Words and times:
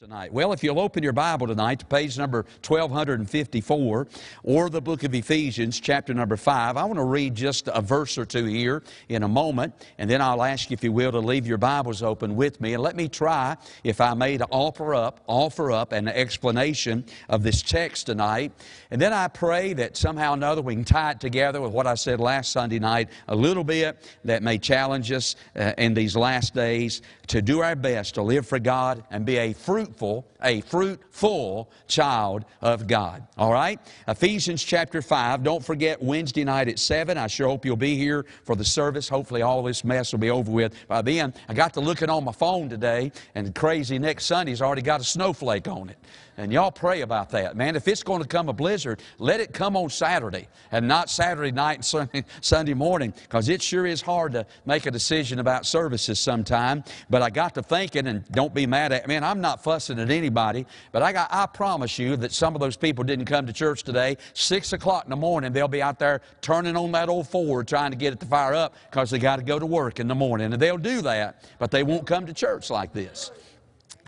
tonight? 0.00 0.32
Well, 0.32 0.52
if 0.52 0.62
you'll 0.62 0.78
open 0.78 1.02
your 1.02 1.12
Bible 1.12 1.48
tonight 1.48 1.80
to 1.80 1.86
page 1.86 2.16
number 2.16 2.46
1254 2.64 4.06
or 4.44 4.70
the 4.70 4.80
book 4.80 5.02
of 5.02 5.12
Ephesians, 5.12 5.80
chapter 5.80 6.14
number 6.14 6.36
5, 6.36 6.76
I 6.76 6.84
want 6.84 7.00
to 7.00 7.04
read 7.04 7.34
just 7.34 7.66
a 7.66 7.82
verse 7.82 8.16
or 8.16 8.24
two 8.24 8.44
here 8.44 8.84
in 9.08 9.24
a 9.24 9.28
moment, 9.28 9.74
and 9.98 10.08
then 10.08 10.22
I'll 10.22 10.44
ask 10.44 10.70
you, 10.70 10.74
if 10.74 10.84
you 10.84 10.92
will, 10.92 11.10
to 11.10 11.18
leave 11.18 11.48
your 11.48 11.58
Bibles 11.58 12.00
open 12.00 12.36
with 12.36 12.60
me 12.60 12.74
and 12.74 12.82
let 12.82 12.94
me 12.94 13.08
try, 13.08 13.56
if 13.82 14.00
I 14.00 14.14
may, 14.14 14.38
to 14.38 14.46
offer 14.50 14.94
up, 14.94 15.18
offer 15.26 15.72
up 15.72 15.90
an 15.90 16.06
explanation 16.06 17.04
of 17.28 17.42
this 17.42 17.60
text 17.60 18.06
tonight. 18.06 18.52
And 18.92 19.02
then 19.02 19.12
I 19.12 19.26
pray 19.26 19.72
that 19.72 19.96
somehow 19.96 20.30
or 20.30 20.34
another 20.34 20.62
we 20.62 20.76
can 20.76 20.84
tie 20.84 21.10
it 21.10 21.20
together 21.20 21.60
with 21.60 21.72
what 21.72 21.88
I 21.88 21.96
said 21.96 22.20
last 22.20 22.52
Sunday 22.52 22.78
night 22.78 23.08
a 23.26 23.34
little 23.34 23.64
bit 23.64 24.08
that 24.24 24.44
may 24.44 24.58
challenge 24.58 25.10
us 25.10 25.34
uh, 25.56 25.72
in 25.76 25.92
these 25.92 26.14
last 26.14 26.54
days 26.54 27.02
to 27.26 27.42
do 27.42 27.62
our 27.62 27.74
best 27.74 28.14
to 28.14 28.22
live 28.22 28.46
for 28.46 28.60
God 28.60 29.02
and 29.10 29.26
be 29.26 29.38
a 29.38 29.52
fruitful, 29.88 30.26
a 30.42 30.60
fruitful 30.62 31.70
child 31.86 32.44
of 32.60 32.86
God. 32.86 33.26
All 33.36 33.52
right? 33.52 33.80
Ephesians 34.06 34.62
chapter 34.62 35.00
5. 35.00 35.42
Don't 35.42 35.64
forget 35.64 36.02
Wednesday 36.02 36.44
night 36.44 36.68
at 36.68 36.78
7. 36.78 37.16
I 37.16 37.26
sure 37.26 37.48
hope 37.48 37.64
you'll 37.64 37.76
be 37.76 37.96
here 37.96 38.26
for 38.44 38.54
the 38.54 38.64
service. 38.64 39.08
Hopefully 39.08 39.42
all 39.42 39.62
this 39.62 39.84
mess 39.84 40.12
will 40.12 40.18
be 40.18 40.30
over 40.30 40.50
with 40.50 40.74
by 40.88 41.02
then. 41.02 41.32
I 41.48 41.54
got 41.54 41.72
to 41.74 41.80
looking 41.80 42.10
on 42.10 42.24
my 42.24 42.32
phone 42.32 42.68
today, 42.68 43.12
and 43.34 43.54
crazy 43.54 43.98
next 43.98 44.26
Sunday's 44.26 44.60
already 44.60 44.82
got 44.82 45.00
a 45.00 45.04
snowflake 45.04 45.68
on 45.68 45.88
it. 45.88 45.98
And 46.38 46.52
y'all 46.52 46.70
pray 46.70 47.00
about 47.00 47.30
that. 47.30 47.56
Man, 47.56 47.74
if 47.74 47.88
it's 47.88 48.04
going 48.04 48.22
to 48.22 48.28
come 48.28 48.48
a 48.48 48.52
blizzard, 48.52 49.02
let 49.18 49.40
it 49.40 49.52
come 49.52 49.76
on 49.76 49.90
Saturday 49.90 50.46
and 50.70 50.86
not 50.86 51.10
Saturday 51.10 51.50
night 51.50 51.92
and 51.92 52.24
Sunday, 52.40 52.74
morning 52.74 53.12
because 53.22 53.48
it 53.48 53.60
sure 53.60 53.84
is 53.86 54.00
hard 54.00 54.30
to 54.32 54.46
make 54.64 54.86
a 54.86 54.90
decision 54.92 55.40
about 55.40 55.66
services 55.66 56.20
sometime. 56.20 56.84
But 57.10 57.22
I 57.22 57.30
got 57.30 57.56
to 57.56 57.62
thinking, 57.62 58.06
and 58.06 58.24
don't 58.30 58.54
be 58.54 58.66
mad 58.66 58.92
at 58.92 59.08
me, 59.08 59.14
man, 59.14 59.24
I'm 59.24 59.40
not 59.40 59.64
fussing 59.64 59.98
at 59.98 60.10
anybody, 60.10 60.64
but 60.92 61.02
I, 61.02 61.12
got, 61.12 61.28
I 61.32 61.46
promise 61.46 61.98
you 61.98 62.14
that 62.18 62.30
some 62.30 62.54
of 62.54 62.60
those 62.60 62.76
people 62.76 63.02
didn't 63.02 63.24
come 63.24 63.44
to 63.48 63.52
church 63.52 63.82
today. 63.82 64.16
Six 64.32 64.72
o'clock 64.72 65.06
in 65.06 65.10
the 65.10 65.16
morning, 65.16 65.52
they'll 65.52 65.66
be 65.66 65.82
out 65.82 65.98
there 65.98 66.20
turning 66.40 66.76
on 66.76 66.92
that 66.92 67.08
old 67.08 67.26
Ford 67.26 67.66
trying 67.66 67.90
to 67.90 67.96
get 67.96 68.12
it 68.12 68.20
to 68.20 68.26
fire 68.26 68.54
up 68.54 68.76
because 68.88 69.10
they 69.10 69.18
got 69.18 69.36
to 69.36 69.42
go 69.42 69.58
to 69.58 69.66
work 69.66 69.98
in 69.98 70.06
the 70.06 70.14
morning. 70.14 70.52
And 70.52 70.62
they'll 70.62 70.78
do 70.78 71.02
that, 71.02 71.44
but 71.58 71.72
they 71.72 71.82
won't 71.82 72.06
come 72.06 72.26
to 72.26 72.32
church 72.32 72.70
like 72.70 72.92
this. 72.92 73.32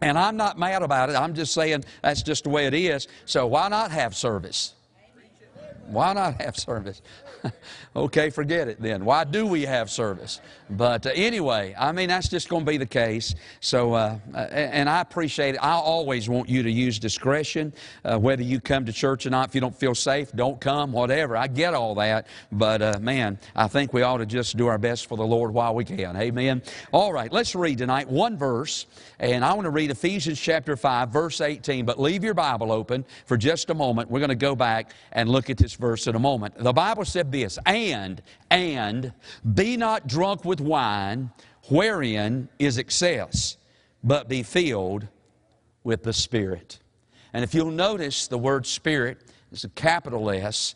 And 0.02 0.18
I'm 0.18 0.36
not 0.36 0.58
mad 0.58 0.82
about 0.82 1.10
it. 1.10 1.16
I'm 1.16 1.34
just 1.34 1.52
saying 1.52 1.84
that's 2.02 2.22
just 2.22 2.44
the 2.44 2.50
way 2.50 2.66
it 2.66 2.74
is. 2.74 3.08
So 3.26 3.46
why 3.46 3.68
not 3.68 3.90
have 3.90 4.16
service? 4.16 4.74
Why 5.86 6.12
not 6.12 6.40
have 6.40 6.56
service? 6.56 7.02
okay, 7.96 8.30
forget 8.30 8.68
it 8.68 8.80
then. 8.80 9.04
Why 9.04 9.24
do 9.24 9.46
we 9.46 9.62
have 9.62 9.90
service? 9.90 10.40
But 10.70 11.06
uh, 11.06 11.10
anyway, 11.14 11.74
I 11.78 11.92
mean, 11.92 12.08
that's 12.08 12.28
just 12.28 12.48
going 12.48 12.64
to 12.64 12.70
be 12.70 12.76
the 12.76 12.86
case. 12.86 13.34
So, 13.60 13.94
uh, 13.94 14.18
and 14.34 14.88
I 14.88 15.00
appreciate 15.00 15.56
it. 15.56 15.58
I 15.58 15.72
always 15.72 16.28
want 16.28 16.48
you 16.48 16.62
to 16.62 16.70
use 16.70 16.98
discretion, 16.98 17.72
uh, 18.04 18.18
whether 18.18 18.42
you 18.42 18.60
come 18.60 18.86
to 18.86 18.92
church 18.92 19.26
or 19.26 19.30
not. 19.30 19.48
If 19.48 19.54
you 19.54 19.60
don't 19.60 19.74
feel 19.74 19.94
safe, 19.94 20.30
don't 20.32 20.60
come, 20.60 20.92
whatever. 20.92 21.36
I 21.36 21.48
get 21.48 21.74
all 21.74 21.96
that. 21.96 22.28
But 22.52 22.82
uh, 22.82 22.98
man, 23.00 23.38
I 23.56 23.66
think 23.66 23.92
we 23.92 24.02
ought 24.02 24.18
to 24.18 24.26
just 24.26 24.56
do 24.56 24.68
our 24.68 24.78
best 24.78 25.06
for 25.06 25.16
the 25.16 25.26
Lord 25.26 25.52
while 25.52 25.74
we 25.74 25.84
can. 25.84 26.16
Amen. 26.16 26.62
All 26.92 27.12
right, 27.12 27.32
let's 27.32 27.54
read 27.54 27.78
tonight 27.78 28.08
one 28.08 28.36
verse. 28.36 28.86
And 29.18 29.44
I 29.44 29.52
want 29.52 29.64
to 29.66 29.70
read 29.70 29.90
Ephesians 29.90 30.40
chapter 30.40 30.76
5, 30.76 31.10
verse 31.10 31.40
18. 31.40 31.84
But 31.84 32.00
leave 32.00 32.22
your 32.24 32.34
Bible 32.34 32.72
open 32.72 33.04
for 33.26 33.36
just 33.36 33.70
a 33.70 33.74
moment. 33.74 34.10
We're 34.10 34.20
going 34.20 34.30
to 34.30 34.34
go 34.34 34.54
back 34.54 34.92
and 35.12 35.28
look 35.28 35.50
at 35.50 35.58
this 35.58 35.74
verse 35.74 36.06
in 36.06 36.14
a 36.14 36.18
moment. 36.18 36.56
The 36.56 36.72
Bible 36.72 37.04
said 37.04 37.32
this, 37.32 37.58
and, 37.66 38.22
and, 38.50 39.12
be 39.54 39.76
not 39.76 40.06
drunk 40.06 40.44
with 40.44 40.59
wine, 40.60 41.30
wherein 41.68 42.48
is 42.58 42.78
excess, 42.78 43.56
but 44.04 44.28
be 44.28 44.42
filled 44.42 45.08
with 45.84 46.02
the 46.02 46.12
Spirit. 46.12 46.78
And 47.32 47.44
if 47.44 47.54
you'll 47.54 47.70
notice, 47.70 48.26
the 48.26 48.38
word 48.38 48.66
Spirit 48.66 49.18
is 49.52 49.64
a 49.64 49.68
capital 49.70 50.30
S, 50.30 50.74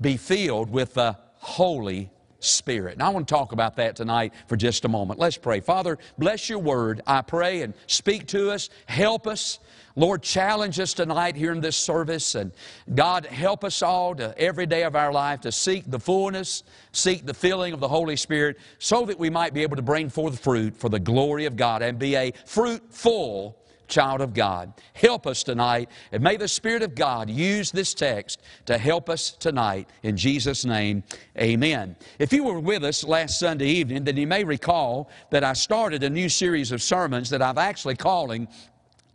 be 0.00 0.16
filled 0.16 0.70
with 0.70 0.94
the 0.94 1.16
Holy 1.34 2.10
Spirit. 2.40 2.94
And 2.94 3.02
I 3.02 3.08
want 3.08 3.26
to 3.26 3.34
talk 3.34 3.52
about 3.52 3.76
that 3.76 3.96
tonight 3.96 4.32
for 4.46 4.56
just 4.56 4.84
a 4.84 4.88
moment. 4.88 5.18
Let's 5.18 5.36
pray. 5.36 5.60
Father, 5.60 5.98
bless 6.18 6.48
your 6.48 6.60
word, 6.60 7.02
I 7.06 7.22
pray, 7.22 7.62
and 7.62 7.74
speak 7.86 8.26
to 8.28 8.50
us, 8.50 8.70
help 8.86 9.26
us. 9.26 9.58
Lord, 9.96 10.22
challenge 10.22 10.78
us 10.78 10.94
tonight 10.94 11.34
here 11.34 11.50
in 11.50 11.60
this 11.60 11.76
service. 11.76 12.36
And 12.36 12.52
God, 12.94 13.26
help 13.26 13.64
us 13.64 13.82
all 13.82 14.14
to 14.14 14.36
every 14.38 14.66
day 14.66 14.84
of 14.84 14.94
our 14.94 15.12
life 15.12 15.40
to 15.40 15.50
seek 15.50 15.90
the 15.90 15.98
fullness, 15.98 16.62
seek 16.92 17.26
the 17.26 17.34
filling 17.34 17.72
of 17.72 17.80
the 17.80 17.88
Holy 17.88 18.14
Spirit, 18.14 18.58
so 18.78 19.04
that 19.06 19.18
we 19.18 19.30
might 19.30 19.54
be 19.54 19.62
able 19.62 19.76
to 19.76 19.82
bring 19.82 20.08
forth 20.08 20.38
fruit 20.38 20.76
for 20.76 20.88
the 20.88 21.00
glory 21.00 21.46
of 21.46 21.56
God 21.56 21.82
and 21.82 21.98
be 21.98 22.14
a 22.14 22.32
fruitful 22.46 23.58
child 23.88 24.20
of 24.20 24.34
God. 24.34 24.72
Help 24.94 25.26
us 25.26 25.42
tonight, 25.42 25.90
and 26.12 26.22
may 26.22 26.36
the 26.36 26.48
Spirit 26.48 26.82
of 26.82 26.94
God 26.94 27.28
use 27.28 27.72
this 27.72 27.94
text 27.94 28.40
to 28.66 28.78
help 28.78 29.08
us 29.08 29.30
tonight. 29.30 29.88
In 30.02 30.16
Jesus' 30.16 30.64
name, 30.64 31.02
amen. 31.36 31.96
If 32.18 32.32
you 32.32 32.44
were 32.44 32.60
with 32.60 32.84
us 32.84 33.02
last 33.02 33.38
Sunday 33.38 33.68
evening, 33.68 34.04
then 34.04 34.16
you 34.16 34.26
may 34.26 34.44
recall 34.44 35.10
that 35.30 35.42
I 35.42 35.54
started 35.54 36.02
a 36.02 36.10
new 36.10 36.28
series 36.28 36.70
of 36.70 36.82
sermons 36.82 37.30
that 37.30 37.42
I've 37.42 37.58
actually 37.58 37.96
calling 37.96 38.46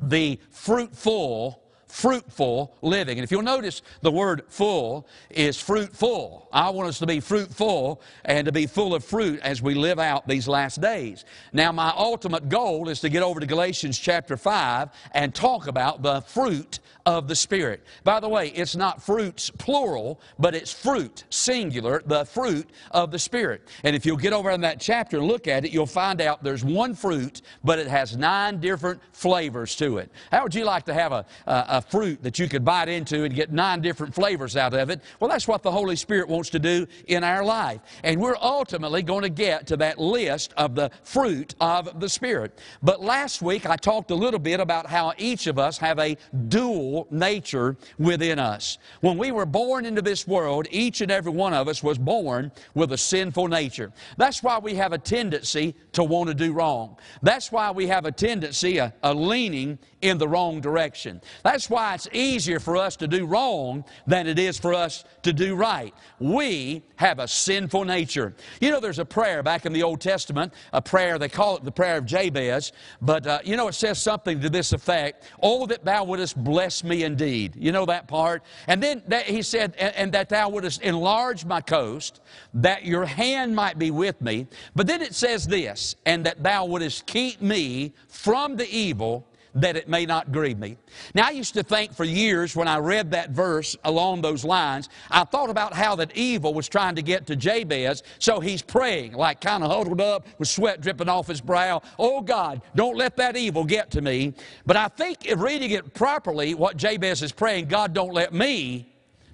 the 0.01 0.39
fruitful 0.51 1.62
fruitful 1.93 2.75
living. 2.81 3.19
And 3.19 3.23
if 3.23 3.29
you'll 3.29 3.43
notice, 3.43 3.83
the 4.01 4.11
word 4.11 4.45
full 4.47 5.07
is 5.29 5.61
fruitful. 5.61 6.49
I 6.51 6.71
want 6.71 6.89
us 6.89 6.97
to 6.99 7.05
be 7.05 7.19
fruitful 7.19 8.01
and 8.25 8.45
to 8.45 8.51
be 8.51 8.65
full 8.65 8.95
of 8.95 9.05
fruit 9.05 9.39
as 9.41 9.61
we 9.61 9.75
live 9.75 9.99
out 9.99 10.27
these 10.27 10.47
last 10.47 10.81
days. 10.81 11.23
Now, 11.53 11.71
my 11.71 11.93
ultimate 11.95 12.49
goal 12.49 12.89
is 12.89 12.99
to 13.01 13.09
get 13.09 13.21
over 13.21 13.39
to 13.39 13.45
Galatians 13.45 13.99
chapter 13.99 14.37
5 14.37 14.89
and 15.11 15.35
talk 15.35 15.67
about 15.67 16.01
the 16.01 16.21
fruit 16.21 16.79
of 17.05 17.27
the 17.27 17.35
Spirit. 17.35 17.85
By 18.03 18.19
the 18.19 18.29
way, 18.29 18.47
it's 18.49 18.75
not 18.75 19.03
fruits 19.03 19.49
plural, 19.51 20.19
but 20.39 20.55
it's 20.55 20.71
fruit 20.71 21.25
singular, 21.29 22.01
the 22.05 22.25
fruit 22.25 22.69
of 22.91 23.11
the 23.11 23.19
Spirit. 23.19 23.69
And 23.83 23.95
if 23.95 24.05
you'll 24.05 24.17
get 24.17 24.33
over 24.33 24.49
in 24.51 24.61
that 24.61 24.79
chapter 24.79 25.17
and 25.17 25.27
look 25.27 25.47
at 25.47 25.65
it, 25.65 25.71
you'll 25.71 25.85
find 25.85 26.21
out 26.21 26.43
there's 26.43 26.63
one 26.63 26.95
fruit, 26.95 27.41
but 27.63 27.77
it 27.77 27.87
has 27.87 28.15
nine 28.15 28.59
different 28.59 29.01
flavors 29.11 29.75
to 29.75 29.97
it. 29.97 30.11
How 30.31 30.43
would 30.43 30.55
you 30.55 30.65
like 30.65 30.85
to 30.85 30.93
have 30.93 31.11
a, 31.11 31.25
a, 31.45 31.65
a 31.69 31.82
fruit 31.83 32.23
that 32.23 32.39
you 32.39 32.47
could 32.47 32.65
bite 32.65 32.89
into 32.89 33.23
and 33.23 33.33
get 33.33 33.51
nine 33.51 33.81
different 33.81 34.15
flavors 34.15 34.55
out 34.57 34.73
of 34.73 34.89
it? 34.89 35.01
Well, 35.19 35.29
that's 35.29 35.47
what 35.47 35.63
the 35.63 35.71
Holy 35.71 35.95
Spirit 35.95 36.27
wants 36.27 36.49
to 36.51 36.59
do 36.59 36.87
in 37.07 37.23
our 37.23 37.43
life. 37.43 37.81
And 38.03 38.19
we're 38.19 38.37
ultimately 38.41 39.03
going 39.03 39.23
to 39.23 39.29
get 39.29 39.67
to 39.67 39.77
that 39.77 39.99
list 39.99 40.53
of 40.57 40.75
the 40.75 40.91
fruit 41.03 41.55
of 41.59 41.99
the 41.99 42.09
Spirit. 42.09 42.59
But 42.81 43.01
last 43.01 43.41
week 43.41 43.65
I 43.65 43.75
talked 43.75 44.11
a 44.11 44.15
little 44.15 44.39
bit 44.39 44.59
about 44.59 44.87
how 44.87 45.13
each 45.17 45.47
of 45.47 45.59
us 45.59 45.77
have 45.77 45.99
a 45.99 46.17
dual 46.47 47.07
nature 47.11 47.77
within 47.97 48.39
us. 48.39 48.77
When 49.01 49.17
we 49.17 49.31
were 49.31 49.45
born 49.45 49.85
into 49.85 50.01
this 50.01 50.27
world, 50.27 50.67
each 50.71 51.01
and 51.01 51.11
every 51.11 51.31
one 51.31 51.53
of 51.53 51.67
us 51.67 51.83
was 51.83 51.97
born 51.97 52.51
with 52.73 52.91
a 52.91 52.97
sinful 52.97 53.47
nature. 53.47 53.91
That's 54.17 54.41
why 54.41 54.59
we 54.59 54.75
have 54.75 54.93
a 54.93 54.97
tendency 54.97 55.75
to 55.93 56.03
want 56.03 56.29
to 56.29 56.33
do 56.33 56.53
wrong. 56.53 56.97
That's 57.21 57.51
why 57.51 57.71
we 57.71 57.87
have 57.87 58.05
a 58.05 58.11
tendency, 58.11 58.77
a, 58.77 58.93
a 59.03 59.13
leaning 59.13 59.79
in 60.01 60.17
the 60.17 60.27
wrong 60.27 60.61
direction. 60.61 61.21
That's 61.43 61.69
why 61.73 61.95
it's 61.95 62.07
easier 62.13 62.59
for 62.59 62.77
us 62.77 62.95
to 62.97 63.07
do 63.07 63.25
wrong 63.25 63.83
than 64.07 64.27
it 64.27 64.39
is 64.39 64.57
for 64.57 64.73
us 64.73 65.03
to 65.23 65.33
do 65.33 65.55
right. 65.55 65.93
We 66.19 66.83
have 66.95 67.19
a 67.19 67.27
sinful 67.27 67.83
nature. 67.83 68.33
You 68.61 68.71
know, 68.71 68.79
there's 68.79 68.99
a 68.99 69.05
prayer 69.05 69.43
back 69.43 69.65
in 69.65 69.73
the 69.73 69.83
Old 69.83 69.99
Testament, 69.99 70.53
a 70.71 70.81
prayer, 70.81 71.17
they 71.17 71.29
call 71.29 71.57
it 71.57 71.63
the 71.63 71.71
prayer 71.71 71.97
of 71.97 72.05
Jabez, 72.05 72.71
but 73.01 73.27
uh, 73.27 73.39
you 73.43 73.57
know, 73.57 73.67
it 73.67 73.73
says 73.73 74.01
something 74.01 74.39
to 74.39 74.49
this 74.49 74.71
effect 74.71 75.29
Oh, 75.41 75.65
that 75.65 75.83
thou 75.83 76.03
wouldest 76.03 76.41
bless 76.41 76.83
me 76.83 77.03
indeed. 77.03 77.55
You 77.57 77.71
know 77.71 77.85
that 77.85 78.07
part? 78.07 78.43
And 78.67 78.81
then 78.81 79.01
that, 79.07 79.25
he 79.25 79.41
said, 79.41 79.75
and, 79.77 79.95
and 79.95 80.11
that 80.13 80.29
thou 80.29 80.49
wouldest 80.49 80.81
enlarge 80.81 81.45
my 81.45 81.61
coast, 81.61 82.21
that 82.53 82.85
your 82.85 83.05
hand 83.05 83.55
might 83.55 83.79
be 83.79 83.91
with 83.91 84.21
me. 84.21 84.47
But 84.75 84.87
then 84.87 85.01
it 85.01 85.15
says 85.15 85.47
this, 85.47 85.95
and 86.05 86.25
that 86.25 86.43
thou 86.43 86.65
wouldest 86.65 87.05
keep 87.05 87.41
me 87.41 87.93
from 88.07 88.55
the 88.55 88.69
evil 88.69 89.27
that 89.55 89.75
it 89.75 89.87
may 89.87 90.05
not 90.05 90.31
grieve 90.31 90.57
me. 90.57 90.77
Now, 91.13 91.27
I 91.27 91.31
used 91.31 91.53
to 91.53 91.63
think 91.63 91.93
for 91.93 92.03
years 92.03 92.55
when 92.55 92.67
I 92.67 92.77
read 92.77 93.11
that 93.11 93.29
verse 93.29 93.75
along 93.83 94.21
those 94.21 94.43
lines, 94.43 94.89
I 95.11 95.23
thought 95.23 95.49
about 95.49 95.73
how 95.73 95.95
that 95.95 96.15
evil 96.17 96.53
was 96.53 96.67
trying 96.67 96.95
to 96.95 97.01
get 97.01 97.27
to 97.27 97.35
Jabez, 97.35 98.03
so 98.19 98.39
he's 98.39 98.61
praying, 98.61 99.13
like 99.13 99.41
kind 99.41 99.63
of 99.63 99.71
huddled 99.71 100.01
up 100.01 100.27
with 100.39 100.47
sweat 100.47 100.81
dripping 100.81 101.09
off 101.09 101.27
his 101.27 101.41
brow. 101.41 101.81
Oh 101.99 102.21
God, 102.21 102.61
don't 102.75 102.97
let 102.97 103.15
that 103.17 103.37
evil 103.37 103.63
get 103.63 103.91
to 103.91 104.01
me. 104.01 104.33
But 104.65 104.77
I 104.77 104.87
think 104.87 105.25
if 105.27 105.39
reading 105.39 105.71
it 105.71 105.93
properly, 105.93 106.55
what 106.55 106.77
Jabez 106.77 107.21
is 107.21 107.31
praying, 107.31 107.67
God, 107.67 107.93
don't 107.93 108.13
let 108.13 108.33
me 108.33 108.91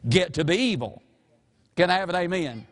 get 0.08 0.34
to 0.34 0.44
the 0.44 0.54
evil. 0.54 1.02
Can 1.76 1.90
I 1.90 1.96
have 1.96 2.10
an 2.10 2.16
amen? 2.16 2.68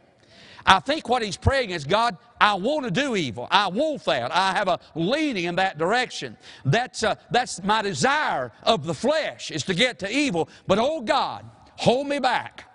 I 0.65 0.81
think 0.81 1.07
what 1.07 1.21
he's 1.21 1.37
praying 1.37 1.69
is, 1.69 1.85
God, 1.85 2.17
I 2.39 2.55
want 2.55 2.85
to 2.85 2.91
do 2.91 3.15
evil. 3.15 3.47
I 3.51 3.67
want 3.67 4.03
that. 4.05 4.35
I 4.35 4.53
have 4.53 4.67
a 4.67 4.79
leaning 4.95 5.45
in 5.45 5.55
that 5.55 5.77
direction. 5.77 6.37
That's, 6.65 7.03
uh, 7.03 7.15
that's 7.31 7.63
my 7.63 7.81
desire 7.81 8.51
of 8.63 8.85
the 8.85 8.93
flesh 8.93 9.51
is 9.51 9.63
to 9.63 9.73
get 9.73 9.99
to 9.99 10.11
evil. 10.11 10.49
But 10.67 10.77
oh 10.79 11.01
God, 11.01 11.45
hold 11.77 12.07
me 12.07 12.19
back. 12.19 12.65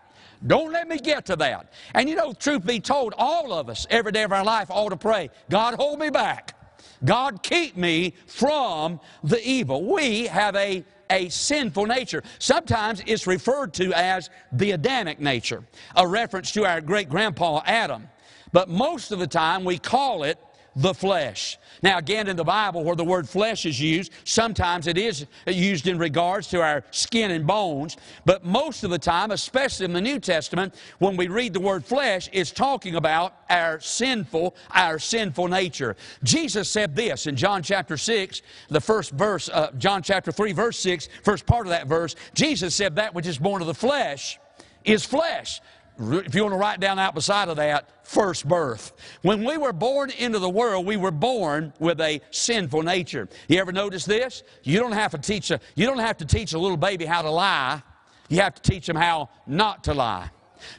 Don't 0.47 0.73
let 0.73 0.89
me 0.89 0.99
get 0.99 1.27
to 1.27 1.37
that. 1.37 1.73
And 1.95 2.09
you 2.09 2.17
know, 2.17 2.33
truth 2.33 2.67
be 2.67 2.81
told, 2.81 3.15
all 3.17 3.53
of 3.53 3.69
us 3.69 3.87
every 3.91 4.13
day 4.13 4.25
of 4.25 4.33
our 4.33 4.45
life 4.45 4.71
ought 4.71 4.89
to 4.89 4.97
pray, 4.97 5.31
God, 5.49 5.75
hold 5.75 5.99
me 6.01 6.11
back. 6.11 6.59
God, 7.05 7.43
keep 7.43 7.77
me 7.77 8.15
from 8.27 9.01
the 9.23 9.41
evil. 9.49 9.85
We 9.85 10.27
have 10.27 10.57
a 10.57 10.85
a 11.11 11.29
sinful 11.29 11.85
nature. 11.87 12.23
Sometimes 12.39 13.03
it's 13.07 13.27
referred 13.27 13.75
to 13.75 13.93
as 13.93 14.31
the 14.51 14.71
Adamic 14.71 15.21
nature, 15.21 15.63
a 15.95 16.09
reference 16.09 16.53
to 16.53 16.65
our 16.65 16.81
great 16.81 17.11
grandpa 17.11 17.61
Adam. 17.67 18.09
But 18.53 18.69
most 18.69 19.13
of 19.13 19.19
the 19.19 19.27
time 19.27 19.65
we 19.65 19.79
call 19.79 20.23
it 20.25 20.39
the 20.75 20.95
flesh. 20.95 21.59
Now, 21.83 21.99
again, 21.99 22.29
in 22.29 22.37
the 22.37 22.45
Bible, 22.45 22.85
where 22.85 22.97
the 22.97 23.05
word 23.05 23.29
flesh 23.29 23.67
is 23.67 23.81
used, 23.81 24.13
sometimes 24.25 24.87
it 24.87 24.97
is 24.97 25.27
used 25.47 25.87
in 25.87 25.99
regards 25.99 26.49
to 26.49 26.63
our 26.63 26.85
skin 26.91 27.31
and 27.31 27.47
bones, 27.47 27.97
but 28.25 28.45
most 28.45 28.85
of 28.85 28.91
the 28.91 28.99
time, 28.99 29.33
especially 29.33 29.85
in 29.85 29.93
the 29.93 30.01
New 30.01 30.19
Testament, 30.19 30.75
when 30.99 31.17
we 31.17 31.29
read 31.29 31.53
the 31.53 31.61
word 31.61 31.85
flesh, 31.85 32.31
it's 32.33 32.51
talking 32.51 32.95
about 32.95 33.35
our 33.51 33.81
sinful, 33.81 34.55
our 34.71 34.99
sinful 34.99 35.49
nature. 35.49 35.97
Jesus 36.23 36.69
said 36.71 36.97
this 36.97 37.27
in 37.27 37.37
John 37.37 37.63
chapter 37.63 37.97
6, 37.97 38.43
the 38.69 38.81
first 38.81 39.11
verse, 39.11 39.51
uh, 39.51 39.73
John 39.77 40.03
chapter 40.03 40.33
3, 40.33 40.53
verse 40.53 40.79
6, 40.79 41.09
first 41.23 41.45
part 41.45 41.67
of 41.67 41.71
that 41.71 41.87
verse. 41.87 42.17
Jesus 42.35 42.75
said, 42.75 42.97
That 42.97 43.15
which 43.15 43.27
is 43.27 43.39
born 43.39 43.61
of 43.61 43.67
the 43.67 43.75
flesh 43.75 44.39
is 44.85 45.05
flesh 45.05 45.61
if 45.99 46.35
you 46.35 46.43
want 46.43 46.55
to 46.55 46.59
write 46.59 46.81
down 46.81 46.99
out 46.99 47.15
beside 47.15 47.49
of 47.49 47.57
that, 47.57 48.07
first 48.07 48.47
birth. 48.49 48.93
When 49.23 49.45
we 49.45 49.57
were 49.57 49.73
born 49.73 50.11
into 50.11 50.39
the 50.39 50.49
world, 50.49 50.87
we 50.87 50.97
were 50.97 51.11
born 51.11 51.73
with 51.79 52.01
a 52.01 52.21
sinful 52.31 52.83
nature. 52.83 53.29
You 53.49 53.59
ever 53.59 53.73
notice 53.73 54.05
this? 54.05 54.43
You 54.63 54.79
don't 54.79 54.93
have 54.93 55.13
to 55.13 55.19
teach 55.19 55.51
a, 55.51 55.61
you 55.75 55.87
don't 55.87 55.99
have 55.99 56.17
to 56.19 56.25
teach 56.25 56.53
a 56.53 56.59
little 56.59 56.77
baby 56.77 57.05
how 57.05 57.23
to 57.23 57.31
lie. 57.31 57.83
You 58.29 58.41
have 58.41 58.55
to 58.55 58.63
teach 58.63 58.87
them 58.87 58.97
how 58.97 59.29
not 59.47 59.85
to 59.85 59.95
lie. 59.95 60.31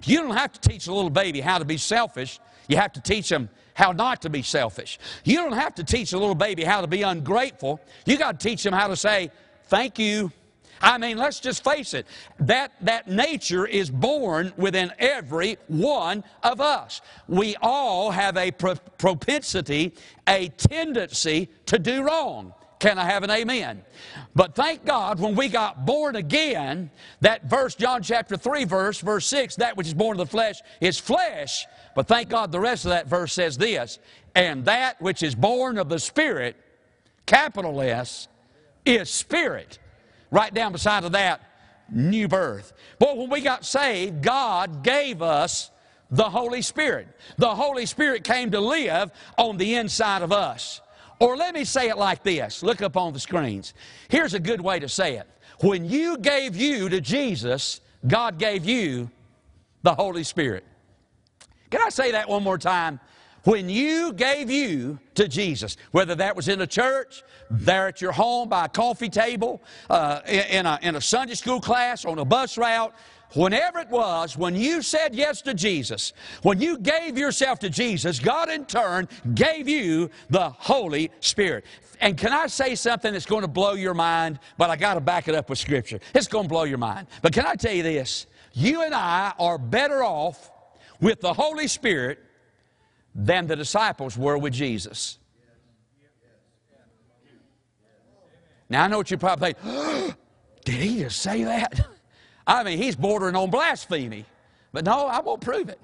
You 0.04 0.20
don't 0.20 0.36
have 0.36 0.54
to 0.54 0.70
teach 0.70 0.88
a 0.88 0.94
little 0.94 1.10
baby 1.10 1.42
how 1.42 1.60
to 1.60 1.66
be 1.66 1.78
selfish. 1.78 2.40
You 2.68 2.78
have 2.78 2.94
to 2.94 3.02
teach 3.02 3.30
them 3.30 3.50
how 3.74 3.92
not 3.92 4.22
to 4.24 4.30
be 4.30 4.42
selfish. 4.42 5.00
You 5.24 5.38
don't 5.38 5.54
have 5.54 5.76
to 5.76 5.84
teach 5.84 6.14
a 6.14 6.18
little 6.18 6.36
baby 6.36 6.64
how 6.64 6.82
to 6.82 6.88
be 6.88 7.02
ungrateful. 7.02 7.80
You 8.06 8.18
got 8.18 8.40
to 8.40 8.48
teach 8.48 8.64
them 8.64 8.74
how 8.74 8.88
to 8.88 8.96
say, 8.96 9.32
thank 9.66 10.00
you. 10.00 10.32
I 10.84 10.98
mean, 10.98 11.18
let's 11.18 11.40
just 11.40 11.64
face 11.64 11.94
it. 11.94 12.06
That, 12.42 12.74
that 12.82 13.08
nature 13.08 13.66
is 13.66 13.90
born 13.90 14.52
within 14.58 14.92
every 15.00 15.58
one 15.68 16.26
of 16.44 16.60
us. 16.60 17.02
We 17.30 17.56
all 17.62 18.12
have 18.12 18.36
a 18.36 18.52
pro- 18.52 18.76
propensity, 18.76 19.96
a 20.28 20.50
tendency 20.50 21.50
to 21.68 21.80
do 21.80 22.04
wrong. 22.04 22.54
Can 22.80 23.00
I 23.00 23.06
have 23.06 23.24
an 23.24 23.32
amen? 23.32 23.82
But 24.36 24.56
thank 24.56 24.84
God 24.84 25.22
when 25.22 25.36
we 25.36 25.48
got 25.48 25.86
born 25.86 26.18
again, 26.18 26.92
that 27.22 27.46
verse, 27.46 27.76
John 27.76 28.04
chapter 28.04 28.36
3, 28.36 28.66
verse, 28.66 29.00
verse 29.00 29.26
6, 29.28 29.56
that 29.56 29.78
which 29.78 29.88
is 29.88 29.94
born 29.94 30.20
of 30.20 30.28
the 30.28 30.30
flesh 30.30 30.58
is 30.82 31.00
flesh. 31.00 31.66
But 31.96 32.10
thank 32.10 32.28
God 32.28 32.52
the 32.52 32.60
rest 32.60 32.84
of 32.84 32.90
that 32.90 33.08
verse 33.08 33.32
says 33.32 33.58
this, 33.58 34.00
and 34.36 34.66
that 34.66 35.02
which 35.02 35.24
is 35.24 35.34
born 35.34 35.78
of 35.78 35.88
the 35.88 36.00
Spirit, 36.00 36.58
capital 37.26 37.80
S, 37.80 38.28
is 38.86 39.10
spirit. 39.10 39.80
Right 40.34 40.52
down 40.52 40.72
beside 40.72 41.04
of 41.04 41.12
that, 41.12 41.42
new 41.92 42.28
birth. 42.28 42.74
But 42.98 43.18
when 43.18 43.30
we 43.30 43.40
got 43.40 43.64
saved, 43.66 44.24
God 44.24 44.82
gave 44.84 45.22
us 45.22 45.70
the 46.10 46.24
Holy 46.24 46.64
Spirit. 46.64 47.08
The 47.38 47.54
Holy 47.54 47.86
Spirit 47.86 48.24
came 48.24 48.50
to 48.50 48.60
live 48.60 49.12
on 49.38 49.58
the 49.58 49.76
inside 49.76 50.24
of 50.24 50.32
us. 50.32 50.82
Or 51.20 51.38
let 51.38 51.54
me 51.54 51.64
say 51.64 51.88
it 51.90 52.00
like 52.00 52.24
this 52.24 52.64
look 52.64 52.82
up 52.82 52.98
on 52.98 53.14
the 53.14 53.20
screens. 53.20 53.76
Here's 54.10 54.34
a 54.34 54.40
good 54.40 54.60
way 54.60 54.80
to 54.80 54.90
say 54.90 55.18
it. 55.18 55.28
When 55.62 55.88
you 55.88 56.18
gave 56.18 56.56
you 56.56 56.90
to 56.90 57.00
Jesus, 57.00 57.80
God 58.08 58.40
gave 58.40 58.66
you 58.66 59.12
the 59.84 59.94
Holy 59.94 60.24
Spirit. 60.24 60.64
Can 61.70 61.80
I 61.86 61.90
say 61.90 62.14
that 62.14 62.28
one 62.28 62.42
more 62.42 62.58
time? 62.58 63.00
When 63.44 63.70
you 63.70 64.14
gave 64.14 64.50
you 64.50 65.00
to 65.16 65.28
Jesus, 65.28 65.76
whether 65.92 66.16
that 66.16 66.36
was 66.36 66.48
in 66.48 66.62
a 66.62 66.68
church, 66.68 67.24
there 67.52 67.88
at 67.88 68.00
your 68.00 68.14
home 68.14 68.48
by 68.48 68.66
a 68.66 68.70
coffee 68.70 69.10
table, 69.10 69.62
uh, 69.90 70.22
in, 70.28 70.66
a, 70.66 70.80
in 70.82 70.96
a 70.96 71.02
Sunday 71.02 71.34
school 71.34 71.60
class, 71.60 72.06
on 72.06 72.20
a 72.20 72.26
bus 72.26 72.58
route, 72.58 72.94
whenever 73.34 73.80
it 73.80 73.90
was, 73.90 74.38
when 74.38 74.56
you 74.56 74.82
said 74.82 75.14
yes 75.14 75.42
to 75.42 75.54
Jesus, 75.54 76.14
when 76.44 76.62
you 76.62 76.78
gave 76.78 77.18
yourself 77.18 77.60
to 77.60 77.70
Jesus, 77.70 78.18
God 78.18 78.50
in 78.50 78.66
turn 78.66 79.10
gave 79.34 79.68
you 79.68 80.10
the 80.30 80.50
Holy 80.50 81.12
Spirit. 81.20 81.66
And 82.00 82.18
can 82.18 82.32
I 82.32 82.48
say 82.48 82.76
something 82.76 83.12
that's 83.12 83.26
going 83.26 83.42
to 83.42 83.50
blow 83.50 83.74
your 83.74 83.94
mind? 83.94 84.40
But 84.58 84.70
I 84.70 84.78
got 84.78 84.94
to 84.94 85.02
back 85.02 85.28
it 85.28 85.36
up 85.36 85.50
with 85.50 85.60
Scripture. 85.60 86.00
It's 86.16 86.28
going 86.28 86.46
to 86.46 86.50
blow 86.50 86.64
your 86.64 86.78
mind. 86.78 87.08
But 87.22 87.34
can 87.34 87.46
I 87.46 87.56
tell 87.56 87.74
you 87.74 87.84
this? 87.84 88.26
You 88.54 88.84
and 88.84 88.94
I 88.94 89.34
are 89.38 89.58
better 89.58 90.02
off 90.02 90.50
with 91.02 91.20
the 91.20 91.34
Holy 91.34 91.68
Spirit 91.68 92.20
than 93.16 93.48
the 93.48 93.56
disciples 93.56 94.18
were 94.18 94.38
with 94.38 94.54
Jesus. 94.54 95.20
Now, 98.70 98.84
I 98.84 98.88
know 98.88 98.98
what 98.98 99.12
you 99.12 99.18
probably 99.18 99.54
think, 99.54 100.16
did 100.66 100.76
he 100.76 101.00
just 101.00 101.22
say 101.22 101.44
that? 101.44 101.88
I 102.48 102.64
mean, 102.64 102.78
he's 102.78 102.96
bordering 102.96 103.36
on 103.36 103.50
blasphemy. 103.50 104.26
But 104.72 104.86
no, 104.86 105.08
I 105.08 105.20
won't 105.20 105.42
prove 105.42 105.70
it. 105.70 105.80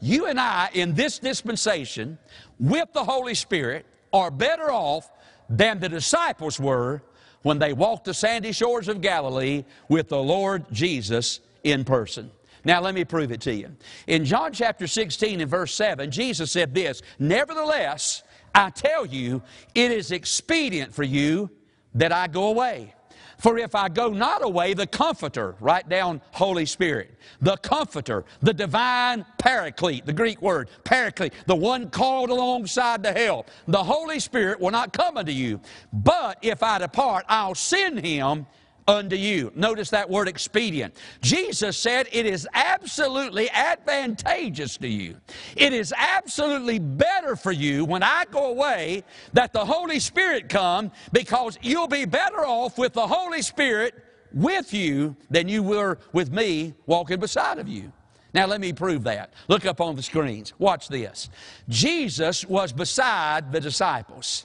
You 0.00 0.26
and 0.26 0.38
I, 0.38 0.68
in 0.74 0.94
this 0.94 1.18
dispensation, 1.18 2.18
with 2.60 2.92
the 2.92 3.02
Holy 3.02 3.34
Spirit, 3.34 3.86
are 4.12 4.30
better 4.30 4.70
off 4.70 5.10
than 5.48 5.80
the 5.80 5.88
disciples 5.88 6.60
were 6.60 7.02
when 7.42 7.58
they 7.58 7.72
walked 7.72 8.04
the 8.04 8.14
sandy 8.14 8.52
shores 8.52 8.88
of 8.88 9.00
Galilee 9.00 9.64
with 9.88 10.08
the 10.08 10.22
Lord 10.22 10.66
Jesus 10.72 11.40
in 11.64 11.84
person. 11.84 12.30
Now, 12.66 12.80
let 12.80 12.96
me 12.96 13.04
prove 13.04 13.30
it 13.30 13.40
to 13.42 13.54
you. 13.54 13.70
In 14.08 14.24
John 14.24 14.52
chapter 14.52 14.88
16 14.88 15.40
and 15.40 15.48
verse 15.48 15.72
7, 15.72 16.10
Jesus 16.10 16.50
said 16.50 16.74
this 16.74 17.00
Nevertheless, 17.16 18.24
I 18.52 18.70
tell 18.70 19.06
you, 19.06 19.40
it 19.76 19.92
is 19.92 20.10
expedient 20.10 20.92
for 20.92 21.04
you 21.04 21.48
that 21.94 22.10
I 22.10 22.26
go 22.26 22.48
away. 22.48 22.92
For 23.38 23.56
if 23.56 23.76
I 23.76 23.88
go 23.88 24.08
not 24.08 24.44
away, 24.44 24.74
the 24.74 24.88
Comforter, 24.88 25.54
write 25.60 25.88
down 25.88 26.20
Holy 26.32 26.66
Spirit, 26.66 27.14
the 27.40 27.56
Comforter, 27.58 28.24
the 28.40 28.52
divine 28.52 29.24
Paraclete, 29.38 30.04
the 30.04 30.12
Greek 30.12 30.42
word, 30.42 30.68
Paraclete, 30.82 31.34
the 31.46 31.54
one 31.54 31.88
called 31.88 32.30
alongside 32.30 33.04
to 33.04 33.12
help, 33.12 33.48
the 33.68 33.84
Holy 33.84 34.18
Spirit 34.18 34.58
will 34.58 34.72
not 34.72 34.92
come 34.92 35.16
unto 35.16 35.30
you. 35.30 35.60
But 35.92 36.38
if 36.42 36.64
I 36.64 36.78
depart, 36.78 37.26
I'll 37.28 37.54
send 37.54 38.04
him 38.04 38.46
unto 38.88 39.16
you. 39.16 39.52
Notice 39.54 39.90
that 39.90 40.08
word 40.08 40.28
expedient. 40.28 40.94
Jesus 41.20 41.76
said 41.76 42.08
it 42.12 42.26
is 42.26 42.48
absolutely 42.54 43.50
advantageous 43.50 44.76
to 44.78 44.88
you. 44.88 45.16
It 45.56 45.72
is 45.72 45.92
absolutely 45.96 46.78
better 46.78 47.36
for 47.36 47.52
you 47.52 47.84
when 47.84 48.02
I 48.02 48.24
go 48.30 48.50
away 48.50 49.04
that 49.32 49.52
the 49.52 49.64
Holy 49.64 49.98
Spirit 49.98 50.48
come 50.48 50.92
because 51.12 51.58
you'll 51.62 51.88
be 51.88 52.04
better 52.04 52.46
off 52.46 52.78
with 52.78 52.92
the 52.92 53.06
Holy 53.06 53.42
Spirit 53.42 53.94
with 54.32 54.72
you 54.72 55.16
than 55.30 55.48
you 55.48 55.62
were 55.62 55.98
with 56.12 56.32
me 56.32 56.74
walking 56.86 57.18
beside 57.18 57.58
of 57.58 57.68
you. 57.68 57.92
Now, 58.34 58.46
let 58.46 58.60
me 58.60 58.72
prove 58.72 59.04
that. 59.04 59.32
Look 59.48 59.64
up 59.64 59.80
on 59.80 59.96
the 59.96 60.02
screens. 60.02 60.52
Watch 60.58 60.88
this. 60.88 61.30
Jesus 61.70 62.44
was 62.44 62.70
beside 62.70 63.50
the 63.50 63.60
disciples. 63.60 64.44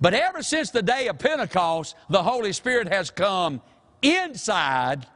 But 0.00 0.14
ever 0.14 0.42
since 0.42 0.70
the 0.70 0.82
day 0.82 1.08
of 1.08 1.18
Pentecost, 1.18 1.96
the 2.08 2.22
Holy 2.22 2.52
Spirit 2.52 2.88
has 2.88 3.10
come 3.10 3.60
inside 4.02 5.06